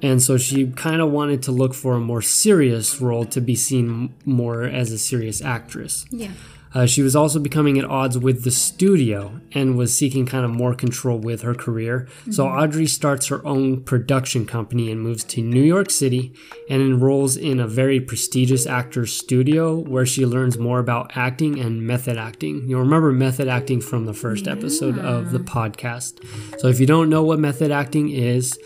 And 0.07 0.23
so 0.23 0.37
she 0.39 0.69
kind 0.69 1.03
of 1.03 1.11
wanted 1.11 1.43
to 1.45 1.53
look 1.53 1.75
for 1.75 1.95
a 1.95 2.01
more 2.01 2.23
serious 2.23 3.01
role 3.01 3.25
to 3.25 3.41
be 3.41 3.57
seen 3.57 4.15
more 4.25 4.63
as 4.63 4.93
a 4.93 4.99
serious 4.99 5.43
actress. 5.43 6.07
Yeah. 6.11 6.31
Uh, 6.73 6.87
she 6.87 7.03
was 7.03 7.17
also 7.17 7.41
becoming 7.41 7.77
at 7.77 7.85
odds 7.85 8.17
with 8.17 8.45
the 8.45 8.51
studio 8.53 9.41
and 9.53 9.77
was 9.77 9.97
seeking 9.97 10.25
kind 10.25 10.45
of 10.45 10.51
more 10.53 10.75
control 10.75 11.19
with 11.19 11.43
her 11.43 11.55
career. 11.55 12.07
Mm-hmm. 12.21 12.33
So 12.33 12.47
Audrey 12.47 12.87
starts 12.87 13.27
her 13.29 13.45
own 13.45 13.83
production 13.83 14.47
company 14.47 14.93
and 14.93 15.01
moves 15.01 15.25
to 15.25 15.41
New 15.41 15.63
York 15.63 15.91
City 15.91 16.33
and 16.71 16.81
enrolls 16.81 17.37
in 17.37 17.59
a 17.59 17.67
very 17.67 17.99
prestigious 17.99 18.65
actor's 18.65 19.13
studio 19.13 19.75
where 19.75 20.07
she 20.07 20.25
learns 20.25 20.57
more 20.57 20.79
about 20.79 21.17
acting 21.17 21.59
and 21.59 21.85
method 21.85 22.17
acting. 22.17 22.69
You'll 22.69 22.81
remember 22.81 23.11
method 23.11 23.49
acting 23.49 23.81
from 23.81 24.05
the 24.05 24.15
first 24.15 24.47
yeah. 24.47 24.53
episode 24.53 24.99
of 24.99 25.33
the 25.33 25.41
podcast. 25.41 26.25
So 26.61 26.69
if 26.69 26.79
you 26.79 26.87
don't 26.87 27.11
know 27.11 27.25
what 27.25 27.41
method 27.41 27.73
acting 27.73 28.11
is, 28.11 28.57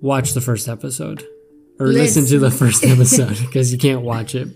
watch 0.00 0.32
the 0.32 0.40
first 0.40 0.68
episode 0.68 1.24
or 1.78 1.86
listen, 1.86 2.22
listen 2.22 2.26
to 2.26 2.38
the 2.38 2.50
first 2.50 2.84
episode 2.84 3.38
because 3.40 3.72
you 3.72 3.78
can't 3.78 4.02
watch 4.02 4.34
it. 4.34 4.48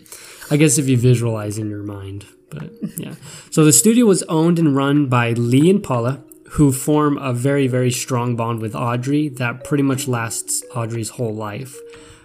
I 0.51 0.57
guess 0.57 0.79
if 0.79 0.89
you 0.89 0.97
visualize 0.99 1.59
in 1.59 1.71
your 1.71 1.83
mind. 1.83 2.27
But 2.51 2.71
yeah. 2.99 3.15
So 3.51 3.65
the 3.65 3.73
studio 3.73 4.07
was 4.07 4.23
owned 4.25 4.59
and 4.59 4.77
run 4.77 5.07
by 5.07 5.33
Lee 5.33 5.71
and 5.71 5.83
Paula, 5.83 6.23
who 6.51 6.71
form 6.71 7.19
a 7.19 7.33
very, 7.33 7.67
very 7.67 7.91
strong 7.91 8.37
bond 8.37 8.61
with 8.61 8.75
Audrey 8.75 9.29
that 9.29 9.65
pretty 9.65 9.83
much 9.83 10.07
lasts 10.07 10.63
Audrey's 10.75 11.11
whole 11.11 11.35
life. 11.35 11.77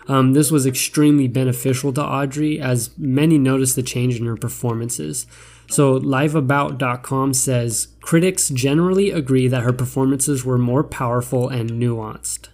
Um, 0.08 0.34
this 0.34 0.52
was 0.52 0.66
extremely 0.66 1.28
beneficial 1.28 1.94
to 1.94 2.04
Audrey 2.04 2.60
as 2.60 2.90
many 2.98 3.38
noticed 3.38 3.76
the 3.76 3.84
change 3.84 4.20
in 4.20 4.26
her 4.26 4.36
performances. 4.36 5.28
So, 5.70 6.00
liveabout.com 6.00 7.36
says 7.36 7.90
critics 8.02 8.50
generally 8.50 9.12
agree 9.12 9.48
that 9.48 9.62
her 9.62 9.72
performances 9.72 10.44
were 10.44 10.58
more 10.58 10.84
powerful 10.84 11.48
and 11.48 11.70
nuanced. 11.72 12.50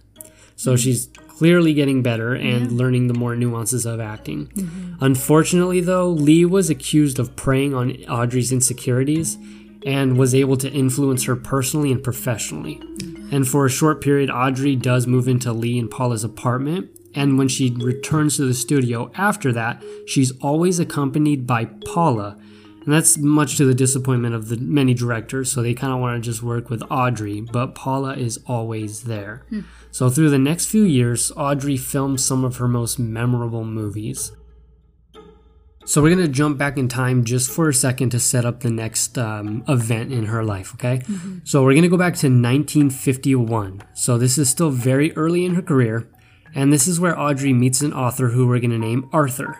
So, 0.56 0.76
she's 0.76 1.08
clearly 1.36 1.74
getting 1.74 2.02
better 2.02 2.34
and 2.34 2.70
yeah. 2.70 2.78
learning 2.78 3.08
the 3.08 3.14
more 3.14 3.36
nuances 3.36 3.84
of 3.84 4.00
acting. 4.00 4.46
Mm-hmm. 4.46 5.04
Unfortunately, 5.04 5.80
though, 5.80 6.08
Lee 6.08 6.46
was 6.46 6.70
accused 6.70 7.18
of 7.18 7.36
preying 7.36 7.74
on 7.74 7.92
Audrey's 8.04 8.52
insecurities 8.52 9.36
and 9.84 10.16
was 10.16 10.34
able 10.34 10.56
to 10.56 10.72
influence 10.72 11.24
her 11.24 11.36
personally 11.36 11.92
and 11.92 12.02
professionally. 12.02 12.76
Mm-hmm. 12.76 13.34
And 13.34 13.46
for 13.46 13.66
a 13.66 13.70
short 13.70 14.00
period, 14.00 14.30
Audrey 14.30 14.76
does 14.76 15.06
move 15.06 15.28
into 15.28 15.52
Lee 15.52 15.78
and 15.78 15.90
Paula's 15.90 16.24
apartment. 16.24 16.90
And 17.14 17.38
when 17.38 17.48
she 17.48 17.70
returns 17.70 18.36
to 18.36 18.46
the 18.46 18.54
studio 18.54 19.10
after 19.16 19.52
that, 19.52 19.82
she's 20.06 20.32
always 20.38 20.78
accompanied 20.78 21.46
by 21.46 21.66
Paula. 21.66 22.38
And 22.86 22.94
that's 22.94 23.18
much 23.18 23.56
to 23.56 23.64
the 23.64 23.74
disappointment 23.74 24.36
of 24.36 24.48
the 24.48 24.56
many 24.58 24.94
directors, 24.94 25.50
so 25.50 25.60
they 25.60 25.74
kind 25.74 25.92
of 25.92 25.98
want 25.98 26.22
to 26.22 26.30
just 26.30 26.40
work 26.40 26.70
with 26.70 26.84
Audrey, 26.88 27.40
but 27.40 27.74
Paula 27.74 28.14
is 28.14 28.38
always 28.46 29.02
there. 29.02 29.44
Hmm. 29.48 29.62
So, 29.90 30.08
through 30.08 30.30
the 30.30 30.38
next 30.38 30.66
few 30.66 30.84
years, 30.84 31.32
Audrey 31.36 31.76
filmed 31.76 32.20
some 32.20 32.44
of 32.44 32.58
her 32.58 32.68
most 32.68 33.00
memorable 33.00 33.64
movies. 33.64 34.30
So, 35.84 36.00
we're 36.00 36.14
going 36.14 36.26
to 36.26 36.32
jump 36.32 36.58
back 36.58 36.78
in 36.78 36.86
time 36.86 37.24
just 37.24 37.50
for 37.50 37.68
a 37.68 37.74
second 37.74 38.10
to 38.10 38.20
set 38.20 38.44
up 38.44 38.60
the 38.60 38.70
next 38.70 39.18
um, 39.18 39.64
event 39.66 40.12
in 40.12 40.26
her 40.26 40.44
life, 40.44 40.72
okay? 40.74 40.98
Mm-hmm. 40.98 41.38
So, 41.42 41.64
we're 41.64 41.72
going 41.72 41.82
to 41.82 41.88
go 41.88 41.96
back 41.96 42.14
to 42.16 42.28
1951. 42.28 43.82
So, 43.94 44.16
this 44.16 44.38
is 44.38 44.48
still 44.48 44.70
very 44.70 45.12
early 45.16 45.44
in 45.44 45.56
her 45.56 45.62
career, 45.62 46.08
and 46.54 46.72
this 46.72 46.86
is 46.86 47.00
where 47.00 47.18
Audrey 47.18 47.52
meets 47.52 47.80
an 47.80 47.92
author 47.92 48.28
who 48.28 48.46
we're 48.46 48.60
going 48.60 48.70
to 48.70 48.78
name 48.78 49.08
Arthur 49.12 49.58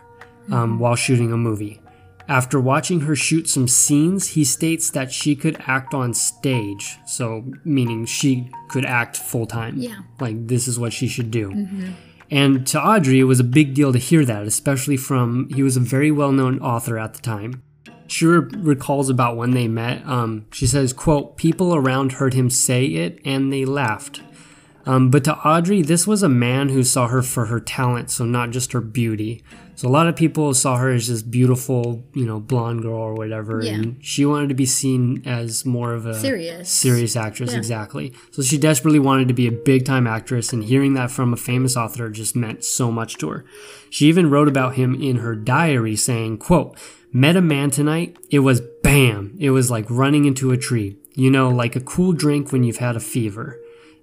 um, 0.52 0.52
mm-hmm. 0.52 0.78
while 0.78 0.95
shooting 0.95 1.33
a 1.33 1.37
movie. 1.37 1.80
After 2.28 2.61
watching 2.61 3.02
her 3.02 3.14
shoot 3.14 3.49
some 3.49 3.68
scenes, 3.68 4.30
he 4.30 4.45
states 4.45 4.90
that 4.90 5.12
she 5.12 5.37
could 5.37 5.56
act 5.66 5.95
on 5.95 6.12
stage. 6.12 6.99
So, 7.06 7.45
meaning 7.64 8.04
she 8.04 8.50
could 8.68 8.85
act 8.85 9.16
full 9.16 9.47
time. 9.47 9.76
Yeah. 9.78 9.99
Like, 10.21 10.49
this 10.49 10.66
is 10.66 10.78
what 10.78 10.92
she 10.92 11.06
should 11.06 11.30
do. 11.30 11.50
Mm-hmm. 11.50 11.90
And 12.30 12.66
to 12.68 12.83
Audrey, 12.83 13.21
it 13.21 13.25
was 13.25 13.38
a 13.38 13.45
big 13.45 13.75
deal 13.75 13.92
to 13.92 13.99
hear 13.99 14.25
that, 14.25 14.45
especially 14.45 14.97
from 14.97 15.49
he 15.50 15.62
was 15.62 15.76
a 15.76 15.80
very 15.80 16.11
well 16.11 16.33
known 16.33 16.59
author 16.59 16.99
at 16.99 17.14
the 17.14 17.23
time. 17.23 17.62
She 18.09 18.26
recalls 18.26 19.09
about 19.09 19.37
when 19.37 19.52
they 19.52 19.68
met. 19.68 20.06
Um, 20.06 20.47
she 20.52 20.66
says, 20.66 20.92
quote, 20.92 21.37
people 21.37 21.75
around 21.75 22.12
heard 22.12 22.35
him 22.35 22.50
say 22.50 22.87
it 22.87 23.21
and 23.25 23.52
they 23.52 23.64
laughed. 23.64 24.23
Um, 24.87 25.11
but 25.11 25.25
to 25.25 25.37
Audrey, 25.37 25.83
this 25.83 26.07
was 26.07 26.23
a 26.23 26.28
man 26.28 26.69
who 26.69 26.85
saw 26.85 27.09
her 27.09 27.21
for 27.21 27.47
her 27.47 27.59
talent, 27.59 28.11
so 28.11 28.25
not 28.25 28.50
just 28.50 28.73
her 28.73 28.81
beauty. 28.81 29.43
So 29.75 29.88
a 29.88 29.90
lot 29.90 30.07
of 30.07 30.16
people 30.16 30.55
saw 30.55 30.76
her 30.76 30.90
as 30.90 31.09
this 31.09 31.23
beautiful, 31.23 32.02
you 32.14 32.25
know, 32.25 32.40
blonde 32.40 32.83
girl 32.83 32.95
or 32.95 33.14
whatever, 33.14 33.62
yeah. 33.62 33.75
and 33.75 34.02
she 34.02 34.25
wanted 34.25 34.49
to 34.49 34.55
be 34.55 34.64
seen 34.64 35.23
as 35.26 35.66
more 35.66 35.93
of 35.93 36.07
a 36.07 36.14
serious, 36.14 36.71
serious 36.71 37.14
actress, 37.14 37.52
yeah. 37.52 37.59
exactly. 37.59 38.14
So 38.31 38.43
she 38.43 38.57
desperately 38.57 39.00
wanted 39.00 39.28
to 39.28 39.35
be 39.35 39.49
a 39.49 39.52
big 39.52 39.85
time 39.85 40.07
actress, 40.07 40.52
and 40.52 40.64
hearing 40.64 40.95
that 40.95 41.11
from 41.11 41.33
a 41.33 41.37
famous 41.37 41.76
author 41.76 42.09
just 42.09 42.37
meant 42.37 42.64
so 42.64 42.90
much 42.90 43.19
to 43.19 43.28
her. 43.28 43.45
She 43.90 44.07
even 44.07 44.31
wrote 44.31 44.49
about 44.49 44.76
him 44.76 44.95
in 44.95 45.16
her 45.16 45.35
diary, 45.35 45.97
saying, 45.97 46.38
"quote 46.38 46.78
Met 47.12 47.37
a 47.37 47.40
man 47.40 47.71
tonight. 47.71 48.16
It 48.31 48.40
was 48.40 48.61
bam. 48.83 49.35
It 49.38 49.50
was 49.50 49.71
like 49.71 49.87
running 49.90 50.26
into 50.26 50.52
a 50.52 50.57
tree. 50.57 50.97
You 51.14 51.31
know, 51.31 51.50
like 51.50 51.75
a 51.75 51.81
cool 51.81 52.12
drink 52.12 52.52
when 52.52 52.62
you've 52.62 52.78
had 52.78 52.97
a 52.97 53.00
fever." 53.00 53.59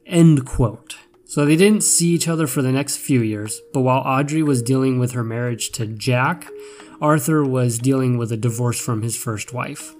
End 0.05 0.45
quote. 0.45 0.97
So 1.25 1.45
they 1.45 1.55
didn't 1.55 1.83
see 1.83 2.09
each 2.09 2.27
other 2.27 2.45
for 2.45 2.61
the 2.61 2.71
next 2.71 2.97
few 2.97 3.21
years, 3.21 3.61
but 3.73 3.81
while 3.81 4.01
Audrey 4.01 4.43
was 4.43 4.61
dealing 4.61 4.99
with 4.99 5.13
her 5.13 5.23
marriage 5.23 5.71
to 5.71 5.87
Jack, 5.87 6.47
Arthur 7.01 7.43
was 7.43 7.79
dealing 7.79 8.17
with 8.17 8.31
a 8.31 8.37
divorce 8.37 8.79
from 8.79 9.01
his 9.01 9.17
first 9.17 9.51
wife. 9.51 9.95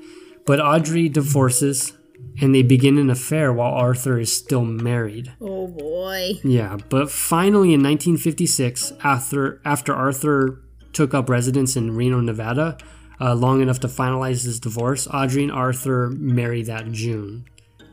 But 0.45 0.59
Audrey 0.59 1.09
divorces 1.09 1.93
and 2.41 2.53
they 2.53 2.63
begin 2.63 2.97
an 2.97 3.09
affair 3.09 3.53
while 3.53 3.73
Arthur 3.73 4.19
is 4.19 4.35
still 4.35 4.65
married. 4.65 5.33
Oh 5.39 5.67
boy. 5.67 6.33
Yeah, 6.43 6.77
but 6.89 7.11
finally 7.11 7.73
in 7.73 7.83
1956, 7.83 8.93
after 9.03 9.61
after 9.65 9.93
Arthur 9.93 10.61
took 10.93 11.13
up 11.13 11.29
residence 11.29 11.75
in 11.75 11.95
Reno, 11.95 12.21
Nevada, 12.21 12.77
uh, 13.19 13.33
long 13.35 13.61
enough 13.61 13.79
to 13.81 13.87
finalize 13.87 14.43
his 14.45 14.59
divorce, 14.59 15.07
Audrey 15.07 15.43
and 15.43 15.51
Arthur 15.51 16.09
marry 16.09 16.63
that 16.63 16.91
June. 16.91 17.45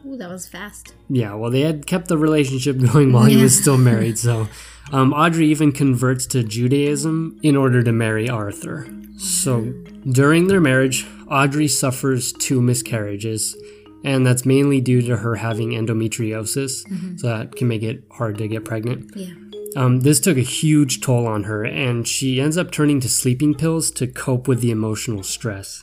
Ooh, 0.07 0.16
that 0.16 0.30
was 0.30 0.49
fast. 0.49 0.95
Yeah, 1.09 1.35
well, 1.35 1.50
they 1.50 1.61
had 1.61 1.87
kept 1.87 2.09
the 2.09 2.19
relationship 2.19 2.78
going 2.92 3.12
while 3.12 3.28
yeah. 3.28 3.37
he 3.37 3.42
was 3.42 3.59
still 3.59 3.78
married. 3.90 4.19
So, 4.19 4.49
um, 4.92 5.12
Audrey 5.12 5.47
even 5.49 5.73
converts 5.73 6.26
to 6.26 6.42
Judaism 6.42 7.38
in 7.42 7.57
order 7.57 7.83
to 7.83 7.92
marry 7.92 8.28
Arthur. 8.28 8.88
So, 9.19 9.73
during 10.11 10.47
their 10.47 10.61
marriage, 10.61 11.07
Audrey 11.30 11.69
suffers 11.69 12.33
two 12.33 12.62
miscarriages, 12.62 13.54
and 14.02 14.26
that's 14.26 14.47
mainly 14.47 14.80
due 14.80 15.02
to 15.02 15.19
her 15.19 15.37
having 15.37 15.71
endometriosis. 15.71 16.87
Mm-hmm. 16.87 17.16
So, 17.19 17.26
that 17.28 17.54
can 17.54 17.69
make 17.69 17.83
it 17.83 18.04
hard 18.11 18.38
to 18.38 18.49
get 18.49 18.64
pregnant. 18.64 19.12
Yeah. 19.14 19.35
Um, 19.76 20.00
this 20.00 20.19
took 20.19 20.37
a 20.37 20.42
huge 20.42 21.00
toll 21.00 21.26
on 21.26 21.45
her, 21.45 21.64
and 21.64 22.07
she 22.09 22.40
ends 22.40 22.57
up 22.57 22.71
turning 22.71 23.00
to 23.00 23.09
sleeping 23.09 23.54
pills 23.54 23.90
to 23.92 24.07
cope 24.07 24.49
with 24.49 24.61
the 24.61 24.71
emotional 24.71 25.23
stress. 25.23 25.83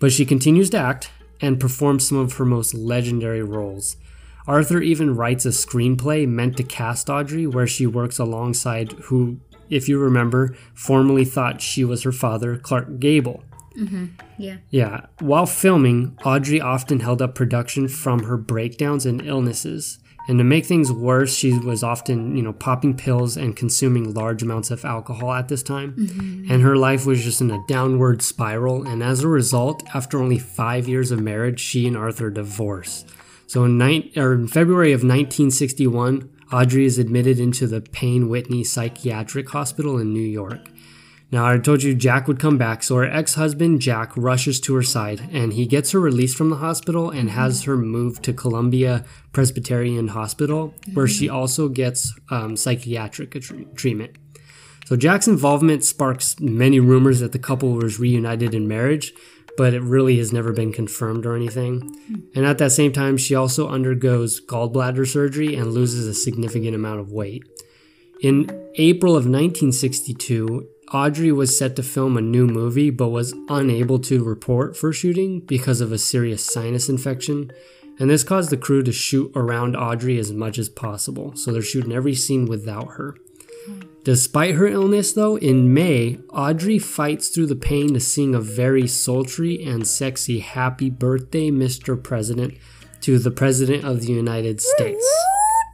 But 0.00 0.12
she 0.12 0.24
continues 0.24 0.70
to 0.70 0.78
act, 0.78 1.10
and 1.40 1.60
performed 1.60 2.02
some 2.02 2.18
of 2.18 2.34
her 2.34 2.44
most 2.44 2.74
legendary 2.74 3.42
roles. 3.42 3.96
Arthur 4.46 4.80
even 4.80 5.14
writes 5.14 5.44
a 5.44 5.50
screenplay 5.50 6.26
meant 6.26 6.56
to 6.56 6.62
cast 6.62 7.10
Audrey, 7.10 7.46
where 7.46 7.66
she 7.66 7.86
works 7.86 8.18
alongside 8.18 8.92
who, 8.92 9.40
if 9.68 9.88
you 9.88 9.98
remember, 9.98 10.56
formerly 10.74 11.24
thought 11.24 11.60
she 11.60 11.84
was 11.84 12.02
her 12.02 12.12
father, 12.12 12.56
Clark 12.56 12.98
Gable. 12.98 13.44
Mm-hmm. 13.78 14.06
Yeah. 14.38 14.56
Yeah. 14.70 15.06
While 15.20 15.46
filming, 15.46 16.16
Audrey 16.24 16.60
often 16.60 17.00
held 17.00 17.22
up 17.22 17.34
production 17.34 17.88
from 17.88 18.24
her 18.24 18.36
breakdowns 18.36 19.06
and 19.06 19.20
illnesses. 19.24 19.98
And 20.28 20.38
to 20.38 20.44
make 20.44 20.66
things 20.66 20.92
worse, 20.92 21.34
she 21.34 21.58
was 21.58 21.82
often, 21.82 22.36
you 22.36 22.42
know, 22.42 22.52
popping 22.52 22.94
pills 22.94 23.38
and 23.38 23.56
consuming 23.56 24.12
large 24.12 24.42
amounts 24.42 24.70
of 24.70 24.84
alcohol 24.84 25.32
at 25.32 25.48
this 25.48 25.62
time. 25.62 25.94
Mm-hmm. 25.94 26.52
And 26.52 26.62
her 26.62 26.76
life 26.76 27.06
was 27.06 27.24
just 27.24 27.40
in 27.40 27.50
a 27.50 27.64
downward 27.66 28.20
spiral. 28.20 28.86
And 28.86 29.02
as 29.02 29.24
a 29.24 29.28
result, 29.28 29.82
after 29.94 30.18
only 30.18 30.38
five 30.38 30.86
years 30.86 31.10
of 31.10 31.20
marriage, 31.20 31.60
she 31.60 31.86
and 31.86 31.96
Arthur 31.96 32.28
divorced. 32.28 33.08
So 33.46 33.64
in, 33.64 33.78
ni- 33.78 34.12
in 34.14 34.48
February 34.48 34.92
of 34.92 34.98
1961, 34.98 36.28
Audrey 36.52 36.84
is 36.84 36.98
admitted 36.98 37.40
into 37.40 37.66
the 37.66 37.80
Payne 37.80 38.28
Whitney 38.28 38.64
Psychiatric 38.64 39.48
Hospital 39.48 39.98
in 39.98 40.12
New 40.12 40.20
York. 40.20 40.68
Now, 41.30 41.46
I 41.46 41.58
told 41.58 41.82
you 41.82 41.94
Jack 41.94 42.26
would 42.26 42.40
come 42.40 42.56
back, 42.56 42.82
so 42.82 42.96
her 42.96 43.04
ex 43.04 43.34
husband 43.34 43.80
Jack 43.80 44.16
rushes 44.16 44.58
to 44.60 44.74
her 44.74 44.82
side 44.82 45.28
and 45.30 45.52
he 45.52 45.66
gets 45.66 45.90
her 45.90 46.00
released 46.00 46.36
from 46.36 46.48
the 46.48 46.56
hospital 46.56 47.10
and 47.10 47.30
has 47.30 47.64
her 47.64 47.76
moved 47.76 48.22
to 48.24 48.32
Columbia 48.32 49.04
Presbyterian 49.32 50.08
Hospital, 50.08 50.74
where 50.94 51.06
she 51.06 51.28
also 51.28 51.68
gets 51.68 52.14
um, 52.30 52.56
psychiatric 52.56 53.36
treatment. 53.74 54.16
So, 54.86 54.96
Jack's 54.96 55.28
involvement 55.28 55.84
sparks 55.84 56.40
many 56.40 56.80
rumors 56.80 57.20
that 57.20 57.32
the 57.32 57.38
couple 57.38 57.72
was 57.72 58.00
reunited 58.00 58.54
in 58.54 58.66
marriage, 58.66 59.12
but 59.58 59.74
it 59.74 59.82
really 59.82 60.16
has 60.16 60.32
never 60.32 60.52
been 60.54 60.72
confirmed 60.72 61.26
or 61.26 61.36
anything. 61.36 61.94
And 62.34 62.46
at 62.46 62.56
that 62.56 62.72
same 62.72 62.92
time, 62.92 63.18
she 63.18 63.34
also 63.34 63.68
undergoes 63.68 64.40
gallbladder 64.40 65.06
surgery 65.06 65.56
and 65.56 65.72
loses 65.72 66.06
a 66.06 66.14
significant 66.14 66.74
amount 66.74 67.00
of 67.00 67.12
weight. 67.12 67.42
In 68.22 68.48
April 68.76 69.12
of 69.12 69.24
1962, 69.24 70.66
Audrey 70.92 71.30
was 71.32 71.58
set 71.58 71.76
to 71.76 71.82
film 71.82 72.16
a 72.16 72.22
new 72.22 72.46
movie 72.46 72.90
but 72.90 73.08
was 73.08 73.34
unable 73.48 73.98
to 73.98 74.24
report 74.24 74.76
for 74.76 74.92
shooting 74.92 75.40
because 75.40 75.80
of 75.80 75.92
a 75.92 75.98
serious 75.98 76.44
sinus 76.44 76.88
infection. 76.88 77.50
And 77.98 78.08
this 78.08 78.24
caused 78.24 78.50
the 78.50 78.56
crew 78.56 78.82
to 78.84 78.92
shoot 78.92 79.32
around 79.34 79.76
Audrey 79.76 80.18
as 80.18 80.32
much 80.32 80.56
as 80.56 80.68
possible, 80.68 81.34
so 81.36 81.52
they're 81.52 81.62
shooting 81.62 81.92
every 81.92 82.14
scene 82.14 82.46
without 82.46 82.92
her. 82.92 83.16
Despite 84.04 84.54
her 84.54 84.66
illness, 84.68 85.12
though, 85.12 85.36
in 85.36 85.74
May, 85.74 86.18
Audrey 86.30 86.78
fights 86.78 87.28
through 87.28 87.46
the 87.46 87.56
pain 87.56 87.92
to 87.92 88.00
sing 88.00 88.34
a 88.34 88.40
very 88.40 88.86
sultry 88.86 89.62
and 89.62 89.86
sexy 89.86 90.38
Happy 90.38 90.88
Birthday, 90.88 91.50
Mr. 91.50 92.02
President, 92.02 92.54
to 93.02 93.18
the 93.18 93.32
President 93.32 93.84
of 93.84 94.00
the 94.00 94.12
United 94.12 94.62
States. 94.62 95.06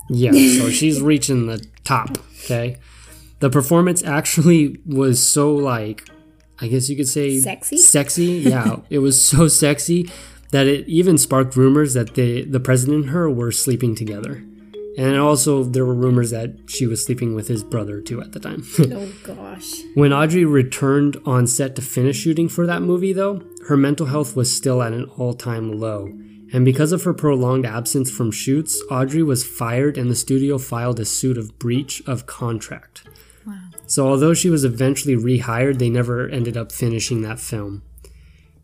Yeah, 0.09 0.33
so 0.33 0.71
she's 0.71 1.01
reaching 1.01 1.47
the 1.47 1.65
top, 1.85 2.19
okay? 2.45 2.79
The 3.45 3.51
performance 3.51 4.03
actually 4.03 4.79
was 4.87 5.23
so, 5.23 5.55
like, 5.55 6.09
I 6.63 6.67
guess 6.67 6.89
you 6.89 6.97
could 6.97 7.09
say 7.09 7.39
Sexy? 7.39 7.77
Sexy, 7.77 8.25
yeah. 8.49 8.77
it 8.89 9.01
was 9.01 9.23
so 9.23 9.49
sexy 9.49 10.11
that 10.51 10.67
it 10.67 10.89
even 10.89 11.19
sparked 11.19 11.55
rumors 11.55 11.93
that 11.93 12.15
the, 12.15 12.47
the 12.47 12.59
president 12.59 13.05
and 13.05 13.11
her 13.11 13.29
were 13.29 13.53
sleeping 13.53 13.95
together. 13.95 14.43
And 14.97 15.19
also, 15.19 15.63
there 15.63 15.85
were 15.85 15.95
rumors 15.95 16.31
that 16.31 16.55
she 16.69 16.87
was 16.87 17.05
sleeping 17.05 17.35
with 17.35 17.49
his 17.49 17.63
brother 17.63 18.01
too 18.01 18.23
at 18.23 18.33
the 18.33 18.41
time. 18.41 18.65
Oh 18.81 19.13
gosh. 19.23 19.75
when 19.95 20.15
Audrey 20.15 20.47
returned 20.47 21.19
on 21.27 21.47
set 21.47 21.77
to 21.77 21.83
finish 21.83 22.17
shooting 22.17 22.49
for 22.49 22.67
that 22.67 22.81
movie, 22.81 23.13
though, 23.13 23.43
her 23.69 23.77
mental 23.77 24.07
health 24.07 24.35
was 24.35 24.57
still 24.57 24.83
at 24.83 24.95
an 24.95 25.05
all 25.19 25.35
time 25.35 25.71
low. 25.71 26.11
And 26.55 26.65
because 26.65 26.93
of 26.93 27.03
her 27.03 27.13
prolonged 27.13 27.67
absence 27.67 28.13
from 28.13 28.31
shoots, 28.31 28.81
Audrey 28.89 29.25
was 29.25 29.45
fired 29.45 29.99
and 29.99 30.09
the 30.09 30.15
studio 30.15 30.57
filed 30.57 31.01
a 31.01 31.05
suit 31.05 31.37
of 31.37 31.59
breach 31.59 32.01
of 32.07 32.27
contract. 32.27 33.03
Wow. 33.45 33.59
So, 33.89 34.07
although 34.07 34.35
she 34.35 34.51
was 34.51 34.65
eventually 34.65 35.17
rehired, 35.17 35.81
they 35.81 35.91
never 35.91 36.29
ended 36.29 36.57
up 36.57 36.71
finishing 36.71 37.23
that 37.23 37.41
film. 37.41 37.83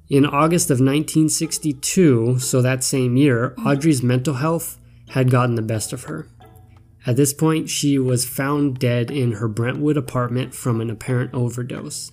In 0.08 0.24
August 0.24 0.70
of 0.70 0.78
1962, 0.78 2.38
so 2.38 2.62
that 2.62 2.84
same 2.84 3.16
year, 3.16 3.56
Audrey's 3.66 4.04
mental 4.04 4.34
health 4.34 4.78
had 5.08 5.28
gotten 5.28 5.56
the 5.56 5.60
best 5.62 5.92
of 5.92 6.04
her. 6.04 6.28
At 7.06 7.16
this 7.16 7.32
point, 7.32 7.68
she 7.68 7.98
was 7.98 8.24
found 8.24 8.78
dead 8.78 9.10
in 9.10 9.32
her 9.32 9.48
Brentwood 9.48 9.96
apartment 9.96 10.54
from 10.54 10.80
an 10.80 10.90
apparent 10.90 11.34
overdose. 11.34 12.12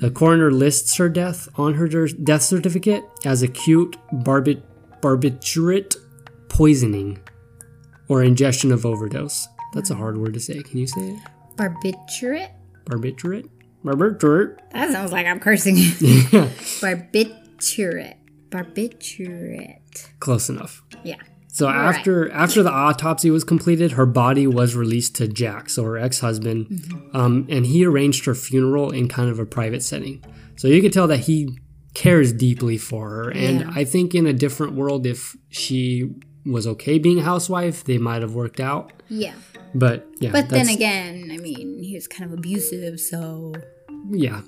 The 0.00 0.10
coroner 0.10 0.50
lists 0.50 0.96
her 0.96 1.08
death 1.08 1.48
on 1.56 1.74
her 1.74 1.88
death 1.88 2.42
certificate 2.42 3.04
as 3.24 3.42
acute 3.42 3.96
barbit- 4.12 4.62
barbiturate 5.00 5.96
poisoning 6.48 7.20
or 8.08 8.22
ingestion 8.22 8.72
of 8.72 8.86
overdose. 8.86 9.48
That's 9.74 9.90
a 9.90 9.94
hard 9.94 10.18
word 10.18 10.34
to 10.34 10.40
say. 10.40 10.62
Can 10.62 10.78
you 10.78 10.86
say 10.86 11.10
it? 11.10 11.18
Barbiturate? 11.56 12.50
Barbiturate? 12.84 13.48
Barbiturate? 13.84 14.58
That 14.72 14.92
sounds 14.92 15.12
like 15.12 15.26
I'm 15.26 15.40
cursing. 15.40 15.76
Barbiturate. 15.76 18.16
Barbiturate. 18.50 20.08
Close 20.20 20.48
enough. 20.48 20.82
Yeah. 21.04 21.16
So 21.48 21.66
right. 21.66 21.74
after 21.74 22.30
after 22.30 22.62
the 22.62 22.70
autopsy 22.70 23.30
was 23.30 23.44
completed, 23.44 23.92
her 23.92 24.06
body 24.06 24.46
was 24.46 24.76
released 24.76 25.16
to 25.16 25.26
Jack, 25.26 25.68
so 25.68 25.82
her 25.82 25.98
ex-husband, 25.98 27.10
um, 27.14 27.46
and 27.50 27.66
he 27.66 27.84
arranged 27.84 28.26
her 28.26 28.34
funeral 28.34 28.90
in 28.90 29.08
kind 29.08 29.28
of 29.28 29.38
a 29.38 29.46
private 29.46 29.82
setting. 29.82 30.24
So 30.56 30.68
you 30.68 30.80
could 30.80 30.92
tell 30.92 31.08
that 31.08 31.20
he 31.20 31.58
cares 32.02 32.32
deeply 32.32 32.78
for 32.78 33.04
her, 33.10 33.26
and 33.46 33.60
Yeah. 33.60 33.80
I 33.80 33.84
think 33.84 34.14
in 34.14 34.24
a 34.26 34.32
different 34.44 34.72
world, 34.80 35.02
if 35.14 35.36
she 35.48 36.10
was 36.46 36.64
okay 36.66 36.98
being 36.98 37.18
a 37.18 37.22
housewife, 37.32 37.78
they 37.84 37.98
might 37.98 38.22
have 38.22 38.34
worked 38.42 38.60
out. 38.60 38.84
Yeah. 39.24 39.34
But 39.74 40.06
yeah, 40.20 40.30
But 40.32 40.48
then 40.48 40.68
again, 40.68 41.30
I 41.34 41.38
mean, 41.46 41.82
he 41.82 41.94
was 41.94 42.06
kind 42.06 42.24
of 42.30 42.38
abusive, 42.38 43.00
so 43.00 43.52
yeah. 44.10 44.40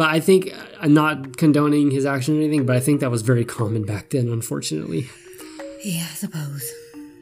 But 0.00 0.08
I 0.16 0.20
think 0.20 0.40
I'm 0.80 0.94
not 0.94 1.36
condoning 1.36 1.90
his 1.90 2.06
action 2.06 2.36
or 2.36 2.40
anything, 2.42 2.64
but 2.64 2.76
I 2.76 2.80
think 2.80 3.00
that 3.00 3.10
was 3.10 3.22
very 3.22 3.44
common 3.44 3.82
back 3.84 4.04
then, 4.10 4.28
unfortunately. 4.38 5.02
yeah, 5.84 6.06
I 6.10 6.14
suppose. 6.14 6.64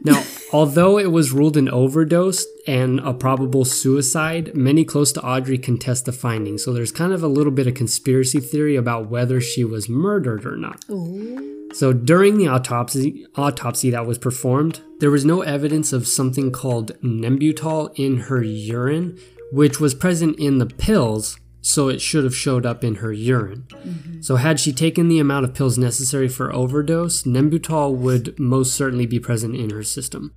Now, 0.03 0.23
although 0.53 0.99
it 0.99 1.13
was 1.13 1.33
ruled 1.33 1.57
an 1.57 1.69
overdose 1.69 2.47
and 2.67 3.01
a 3.01 3.13
probable 3.13 3.65
suicide, 3.65 4.55
many 4.55 4.85
close 4.85 5.13
to 5.13 5.23
Audrey 5.23 5.59
contest 5.59 6.07
the 6.07 6.13
findings. 6.13 6.65
So 6.65 6.73
there's 6.73 6.93
kind 6.93 7.13
of 7.13 7.23
a 7.23 7.29
little 7.29 7.53
bit 7.53 7.67
of 7.67 7.75
conspiracy 7.75 8.41
theory 8.41 8.77
about 8.77 9.11
whether 9.11 9.41
she 9.41 9.65
was 9.65 9.89
murdered 9.89 10.47
or 10.47 10.57
not. 10.57 10.85
Ooh. 10.91 11.69
So 11.73 11.93
during 11.93 12.37
the 12.37 12.49
autopsy 12.49 13.27
autopsy 13.37 13.91
that 13.91 14.07
was 14.07 14.19
performed, 14.19 14.81
there 14.99 15.11
was 15.11 15.25
no 15.25 15.43
evidence 15.43 15.93
of 15.93 16.09
something 16.09 16.51
called 16.51 17.01
Nembutal 17.01 17.93
in 17.95 18.23
her 18.23 18.43
urine, 18.43 19.19
which 19.53 19.79
was 19.79 19.95
present 19.95 20.39
in 20.39 20.59
the 20.59 20.67
pills, 20.67 21.39
so 21.63 21.89
it 21.89 22.01
should 22.01 22.25
have 22.25 22.35
showed 22.35 22.65
up 22.65 22.83
in 22.83 22.97
her 22.97 23.13
urine. 23.13 23.67
Mm-hmm. 23.69 24.21
So 24.23 24.37
had 24.37 24.59
she 24.59 24.73
taken 24.73 25.09
the 25.09 25.19
amount 25.19 25.45
of 25.45 25.55
pills 25.55 25.79
necessary 25.79 26.29
for 26.29 26.53
overdose, 26.55 27.23
Nembutal 27.25 27.95
would 27.95 28.39
most 28.39 28.75
certainly 28.75 29.07
be 29.07 29.21
present 29.21 29.55
in 29.55 29.71
her 29.71 29.83
system. 29.83 30.35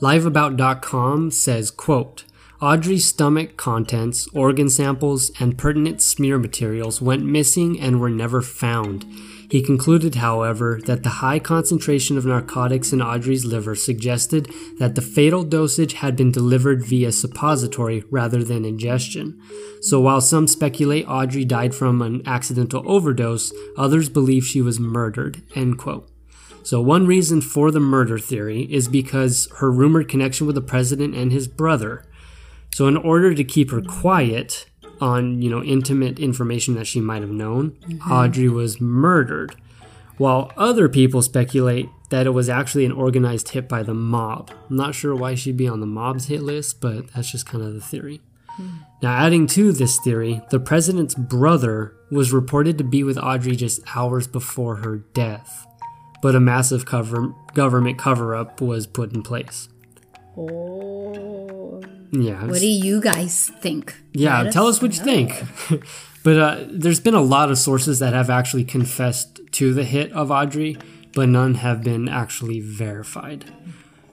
Liveabout.com 0.00 1.30
says, 1.30 1.70
quote, 1.70 2.24
Audrey's 2.60 3.04
stomach 3.04 3.56
contents, 3.56 4.28
organ 4.32 4.70
samples, 4.70 5.30
and 5.38 5.58
pertinent 5.58 6.00
smear 6.00 6.38
materials 6.38 7.00
went 7.02 7.24
missing 7.24 7.78
and 7.78 8.00
were 8.00 8.10
never 8.10 8.40
found. 8.40 9.04
He 9.50 9.62
concluded, 9.62 10.16
however, 10.16 10.80
that 10.86 11.02
the 11.02 11.20
high 11.20 11.38
concentration 11.38 12.16
of 12.16 12.26
narcotics 12.26 12.92
in 12.92 13.02
Audrey's 13.02 13.44
liver 13.44 13.74
suggested 13.74 14.50
that 14.78 14.94
the 14.94 15.02
fatal 15.02 15.44
dosage 15.44 15.94
had 15.94 16.16
been 16.16 16.32
delivered 16.32 16.84
via 16.84 17.12
suppository 17.12 18.04
rather 18.10 18.42
than 18.42 18.64
ingestion. 18.64 19.40
So 19.80 20.00
while 20.00 20.20
some 20.20 20.46
speculate 20.46 21.08
Audrey 21.08 21.44
died 21.44 21.74
from 21.74 22.02
an 22.02 22.22
accidental 22.26 22.82
overdose, 22.90 23.52
others 23.76 24.08
believe 24.08 24.44
she 24.44 24.62
was 24.62 24.80
murdered. 24.80 25.42
End 25.54 25.78
quote. 25.78 26.10
So, 26.64 26.80
one 26.80 27.06
reason 27.06 27.42
for 27.42 27.70
the 27.70 27.78
murder 27.78 28.18
theory 28.18 28.62
is 28.72 28.88
because 28.88 29.48
her 29.58 29.70
rumored 29.70 30.08
connection 30.08 30.46
with 30.46 30.54
the 30.54 30.62
president 30.62 31.14
and 31.14 31.30
his 31.30 31.46
brother. 31.46 32.06
So, 32.72 32.88
in 32.88 32.96
order 32.96 33.34
to 33.34 33.44
keep 33.44 33.70
her 33.70 33.82
quiet 33.82 34.64
on, 35.00 35.42
you 35.42 35.50
know, 35.50 35.62
intimate 35.62 36.18
information 36.18 36.74
that 36.74 36.86
she 36.86 37.00
might 37.00 37.22
have 37.22 37.30
known, 37.30 37.72
mm-hmm. 37.72 38.12
Audrey 38.12 38.48
was 38.48 38.80
murdered. 38.80 39.56
While 40.16 40.52
other 40.56 40.88
people 40.88 41.22
speculate 41.22 41.88
that 42.10 42.26
it 42.26 42.30
was 42.30 42.48
actually 42.48 42.84
an 42.84 42.92
organized 42.92 43.48
hit 43.48 43.68
by 43.68 43.82
the 43.82 43.94
mob. 43.94 44.52
I'm 44.70 44.76
not 44.76 44.94
sure 44.94 45.16
why 45.16 45.34
she'd 45.34 45.56
be 45.56 45.66
on 45.66 45.80
the 45.80 45.86
mob's 45.86 46.26
hit 46.26 46.42
list, 46.42 46.80
but 46.80 47.12
that's 47.12 47.32
just 47.32 47.46
kind 47.46 47.64
of 47.64 47.74
the 47.74 47.80
theory. 47.80 48.20
Hmm. 48.50 48.68
Now, 49.02 49.16
adding 49.16 49.48
to 49.48 49.72
this 49.72 49.98
theory, 49.98 50.40
the 50.50 50.60
president's 50.60 51.14
brother 51.14 51.96
was 52.12 52.32
reported 52.32 52.78
to 52.78 52.84
be 52.84 53.02
with 53.02 53.18
Audrey 53.18 53.56
just 53.56 53.80
hours 53.96 54.28
before 54.28 54.76
her 54.76 54.98
death, 54.98 55.66
but 56.22 56.36
a 56.36 56.40
massive 56.40 56.86
cover- 56.86 57.34
government 57.54 57.98
cover 57.98 58.36
up 58.36 58.60
was 58.60 58.86
put 58.86 59.12
in 59.12 59.22
place. 59.22 59.68
Oh. 60.36 61.82
Yeah. 62.12 62.46
What 62.46 62.60
do 62.60 62.66
you 62.66 63.00
guys 63.00 63.50
think? 63.60 63.94
Yeah, 64.12 64.42
Let 64.42 64.52
tell 64.52 64.66
us 64.66 64.80
what 64.80 64.96
you 64.96 65.02
think. 65.02 65.42
but 66.22 66.38
uh, 66.38 66.64
there's 66.68 67.00
been 67.00 67.14
a 67.14 67.20
lot 67.20 67.50
of 67.50 67.58
sources 67.58 67.98
that 67.98 68.12
have 68.12 68.30
actually 68.30 68.64
confessed 68.64 69.40
to 69.52 69.74
the 69.74 69.84
hit 69.84 70.12
of 70.12 70.30
Audrey, 70.30 70.76
but 71.12 71.28
none 71.28 71.54
have 71.54 71.82
been 71.82 72.08
actually 72.08 72.60
verified. 72.60 73.52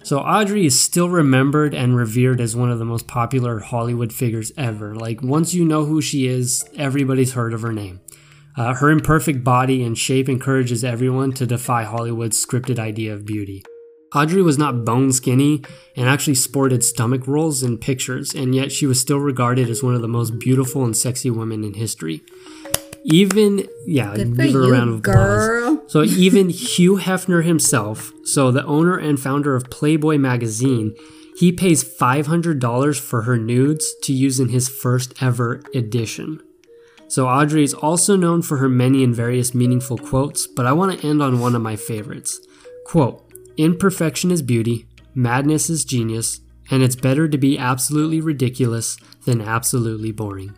So 0.04 0.20
Audrey 0.20 0.66
is 0.66 0.82
still 0.82 1.10
remembered 1.10 1.76
and 1.76 1.96
revered 1.96 2.42
as 2.42 2.56
one 2.56 2.72
of 2.72 2.80
the 2.80 2.86
most 2.86 3.08
popular 3.08 3.60
Hollywood 3.60 4.12
figures 4.12 4.52
ever. 4.58 4.96
Like 4.96 5.22
once 5.22 5.54
you 5.54 5.64
know 5.64 5.86
who 5.86 6.02
she 6.02 6.26
is, 6.26 6.68
everybody's 6.76 7.34
heard 7.34 7.54
of 7.54 7.62
her 7.62 7.72
name. 7.72 8.00
Uh, 8.58 8.74
her 8.74 8.90
imperfect 8.90 9.44
body 9.44 9.84
and 9.84 9.98
shape 9.98 10.28
encourages 10.28 10.84
everyone 10.84 11.34
to 11.34 11.46
defy 11.46 11.84
Hollywood's 11.84 12.44
scripted 12.44 12.80
idea 12.80 13.14
of 13.14 13.26
beauty. 13.26 13.64
Audrey 14.14 14.42
was 14.42 14.58
not 14.58 14.84
bone 14.84 15.14
skinny 15.14 15.62
and 15.96 16.10
actually 16.10 16.36
sported 16.36 16.84
stomach 16.84 17.28
rolls 17.28 17.64
in 17.64 17.78
pictures, 17.78 18.34
and 18.34 18.54
yet 18.54 18.72
she 18.72 18.86
was 18.86 19.00
still 19.00 19.20
regarded 19.20 19.70
as 19.70 19.82
one 19.82 19.96
of 19.96 20.02
the 20.02 20.08
most 20.08 20.38
beautiful 20.38 20.84
and 20.84 20.96
sexy 20.96 21.30
women 21.30 21.64
in 21.64 21.74
history. 21.74 22.22
Even, 23.04 23.68
yeah, 23.86 24.14
Good 24.16 24.38
give 24.38 24.54
her 24.54 24.64
a 24.64 24.72
round 24.72 24.90
of 24.90 25.00
applause. 25.00 25.80
So 25.88 26.04
even 26.04 26.50
Hugh 26.50 26.98
Hefner 26.98 27.44
himself, 27.44 28.12
so 28.24 28.52
the 28.52 28.66
owner 28.66 28.98
and 28.98 29.20
founder 29.20 29.56
of 29.56 29.70
Playboy 29.70 30.18
magazine, 30.18 30.96
he 31.36 31.52
pays 31.52 31.84
$500 31.84 33.00
for 33.00 33.24
her 33.24 33.38
nudes 33.38 33.96
to 34.04 34.14
use 34.14 34.40
in 34.40 34.50
his 34.50 34.70
first 34.70 35.14
ever 35.22 35.62
edition. 35.74 36.42
So 37.08 37.28
Audrey 37.28 37.64
is 37.64 37.74
also 37.74 38.16
known 38.16 38.42
for 38.42 38.58
her 38.58 38.70
many 38.70 39.04
and 39.04 39.16
various 39.16 39.54
meaningful 39.54 39.98
quotes, 39.98 40.46
but 40.48 40.66
I 40.66 40.74
want 40.74 41.00
to 41.00 41.08
end 41.08 41.22
on 41.22 41.40
one 41.40 41.56
of 41.56 41.62
my 41.62 41.76
favorites. 41.76 42.40
Quote, 42.86 43.31
Imperfection 43.58 44.32
is 44.32 44.42
beauty, 44.42 44.88
madness 45.14 45.70
is 45.70 45.84
genius, 45.84 46.40
and 46.70 46.82
it's 46.82 46.96
better 46.96 47.28
to 47.28 47.38
be 47.38 47.58
absolutely 47.58 48.22
ridiculous 48.22 48.98
than 49.26 49.42
absolutely 49.42 50.12
boring. 50.12 50.56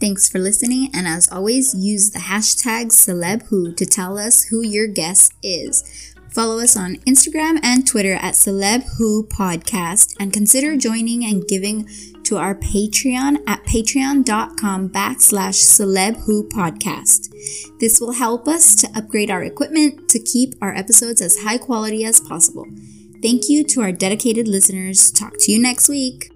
Thanks 0.00 0.28
for 0.28 0.38
listening, 0.38 0.90
and 0.94 1.08
as 1.08 1.28
always, 1.30 1.74
use 1.74 2.10
the 2.10 2.20
hashtag 2.20 2.86
CelebWho 2.86 3.76
to 3.76 3.86
tell 3.86 4.16
us 4.16 4.44
who 4.44 4.62
your 4.62 4.86
guest 4.86 5.34
is. 5.42 6.14
Follow 6.30 6.60
us 6.60 6.76
on 6.76 6.96
Instagram 7.06 7.58
and 7.62 7.86
Twitter 7.86 8.14
at 8.14 8.34
Celeb 8.34 8.84
Who 8.96 9.26
Podcast, 9.26 10.14
and 10.20 10.32
consider 10.32 10.76
joining 10.76 11.24
and 11.24 11.46
giving 11.46 11.88
to 12.24 12.36
our 12.36 12.54
Patreon 12.54 13.38
at 13.46 13.64
patreon.com 13.64 14.90
backslash 14.90 15.56
CelebWho 15.64 16.50
Podcast. 16.50 17.32
This 17.80 18.00
will 18.00 18.12
help 18.12 18.46
us 18.46 18.74
to 18.76 18.90
upgrade 18.94 19.30
our 19.30 19.42
equipment 19.42 20.08
to 20.10 20.18
keep 20.18 20.54
our 20.60 20.74
episodes 20.74 21.22
as 21.22 21.38
high 21.38 21.58
quality 21.58 22.04
as 22.04 22.20
possible. 22.20 22.66
Thank 23.22 23.48
you 23.48 23.64
to 23.64 23.80
our 23.80 23.92
dedicated 23.92 24.46
listeners. 24.46 25.10
Talk 25.10 25.34
to 25.40 25.52
you 25.52 25.58
next 25.58 25.88
week. 25.88 26.30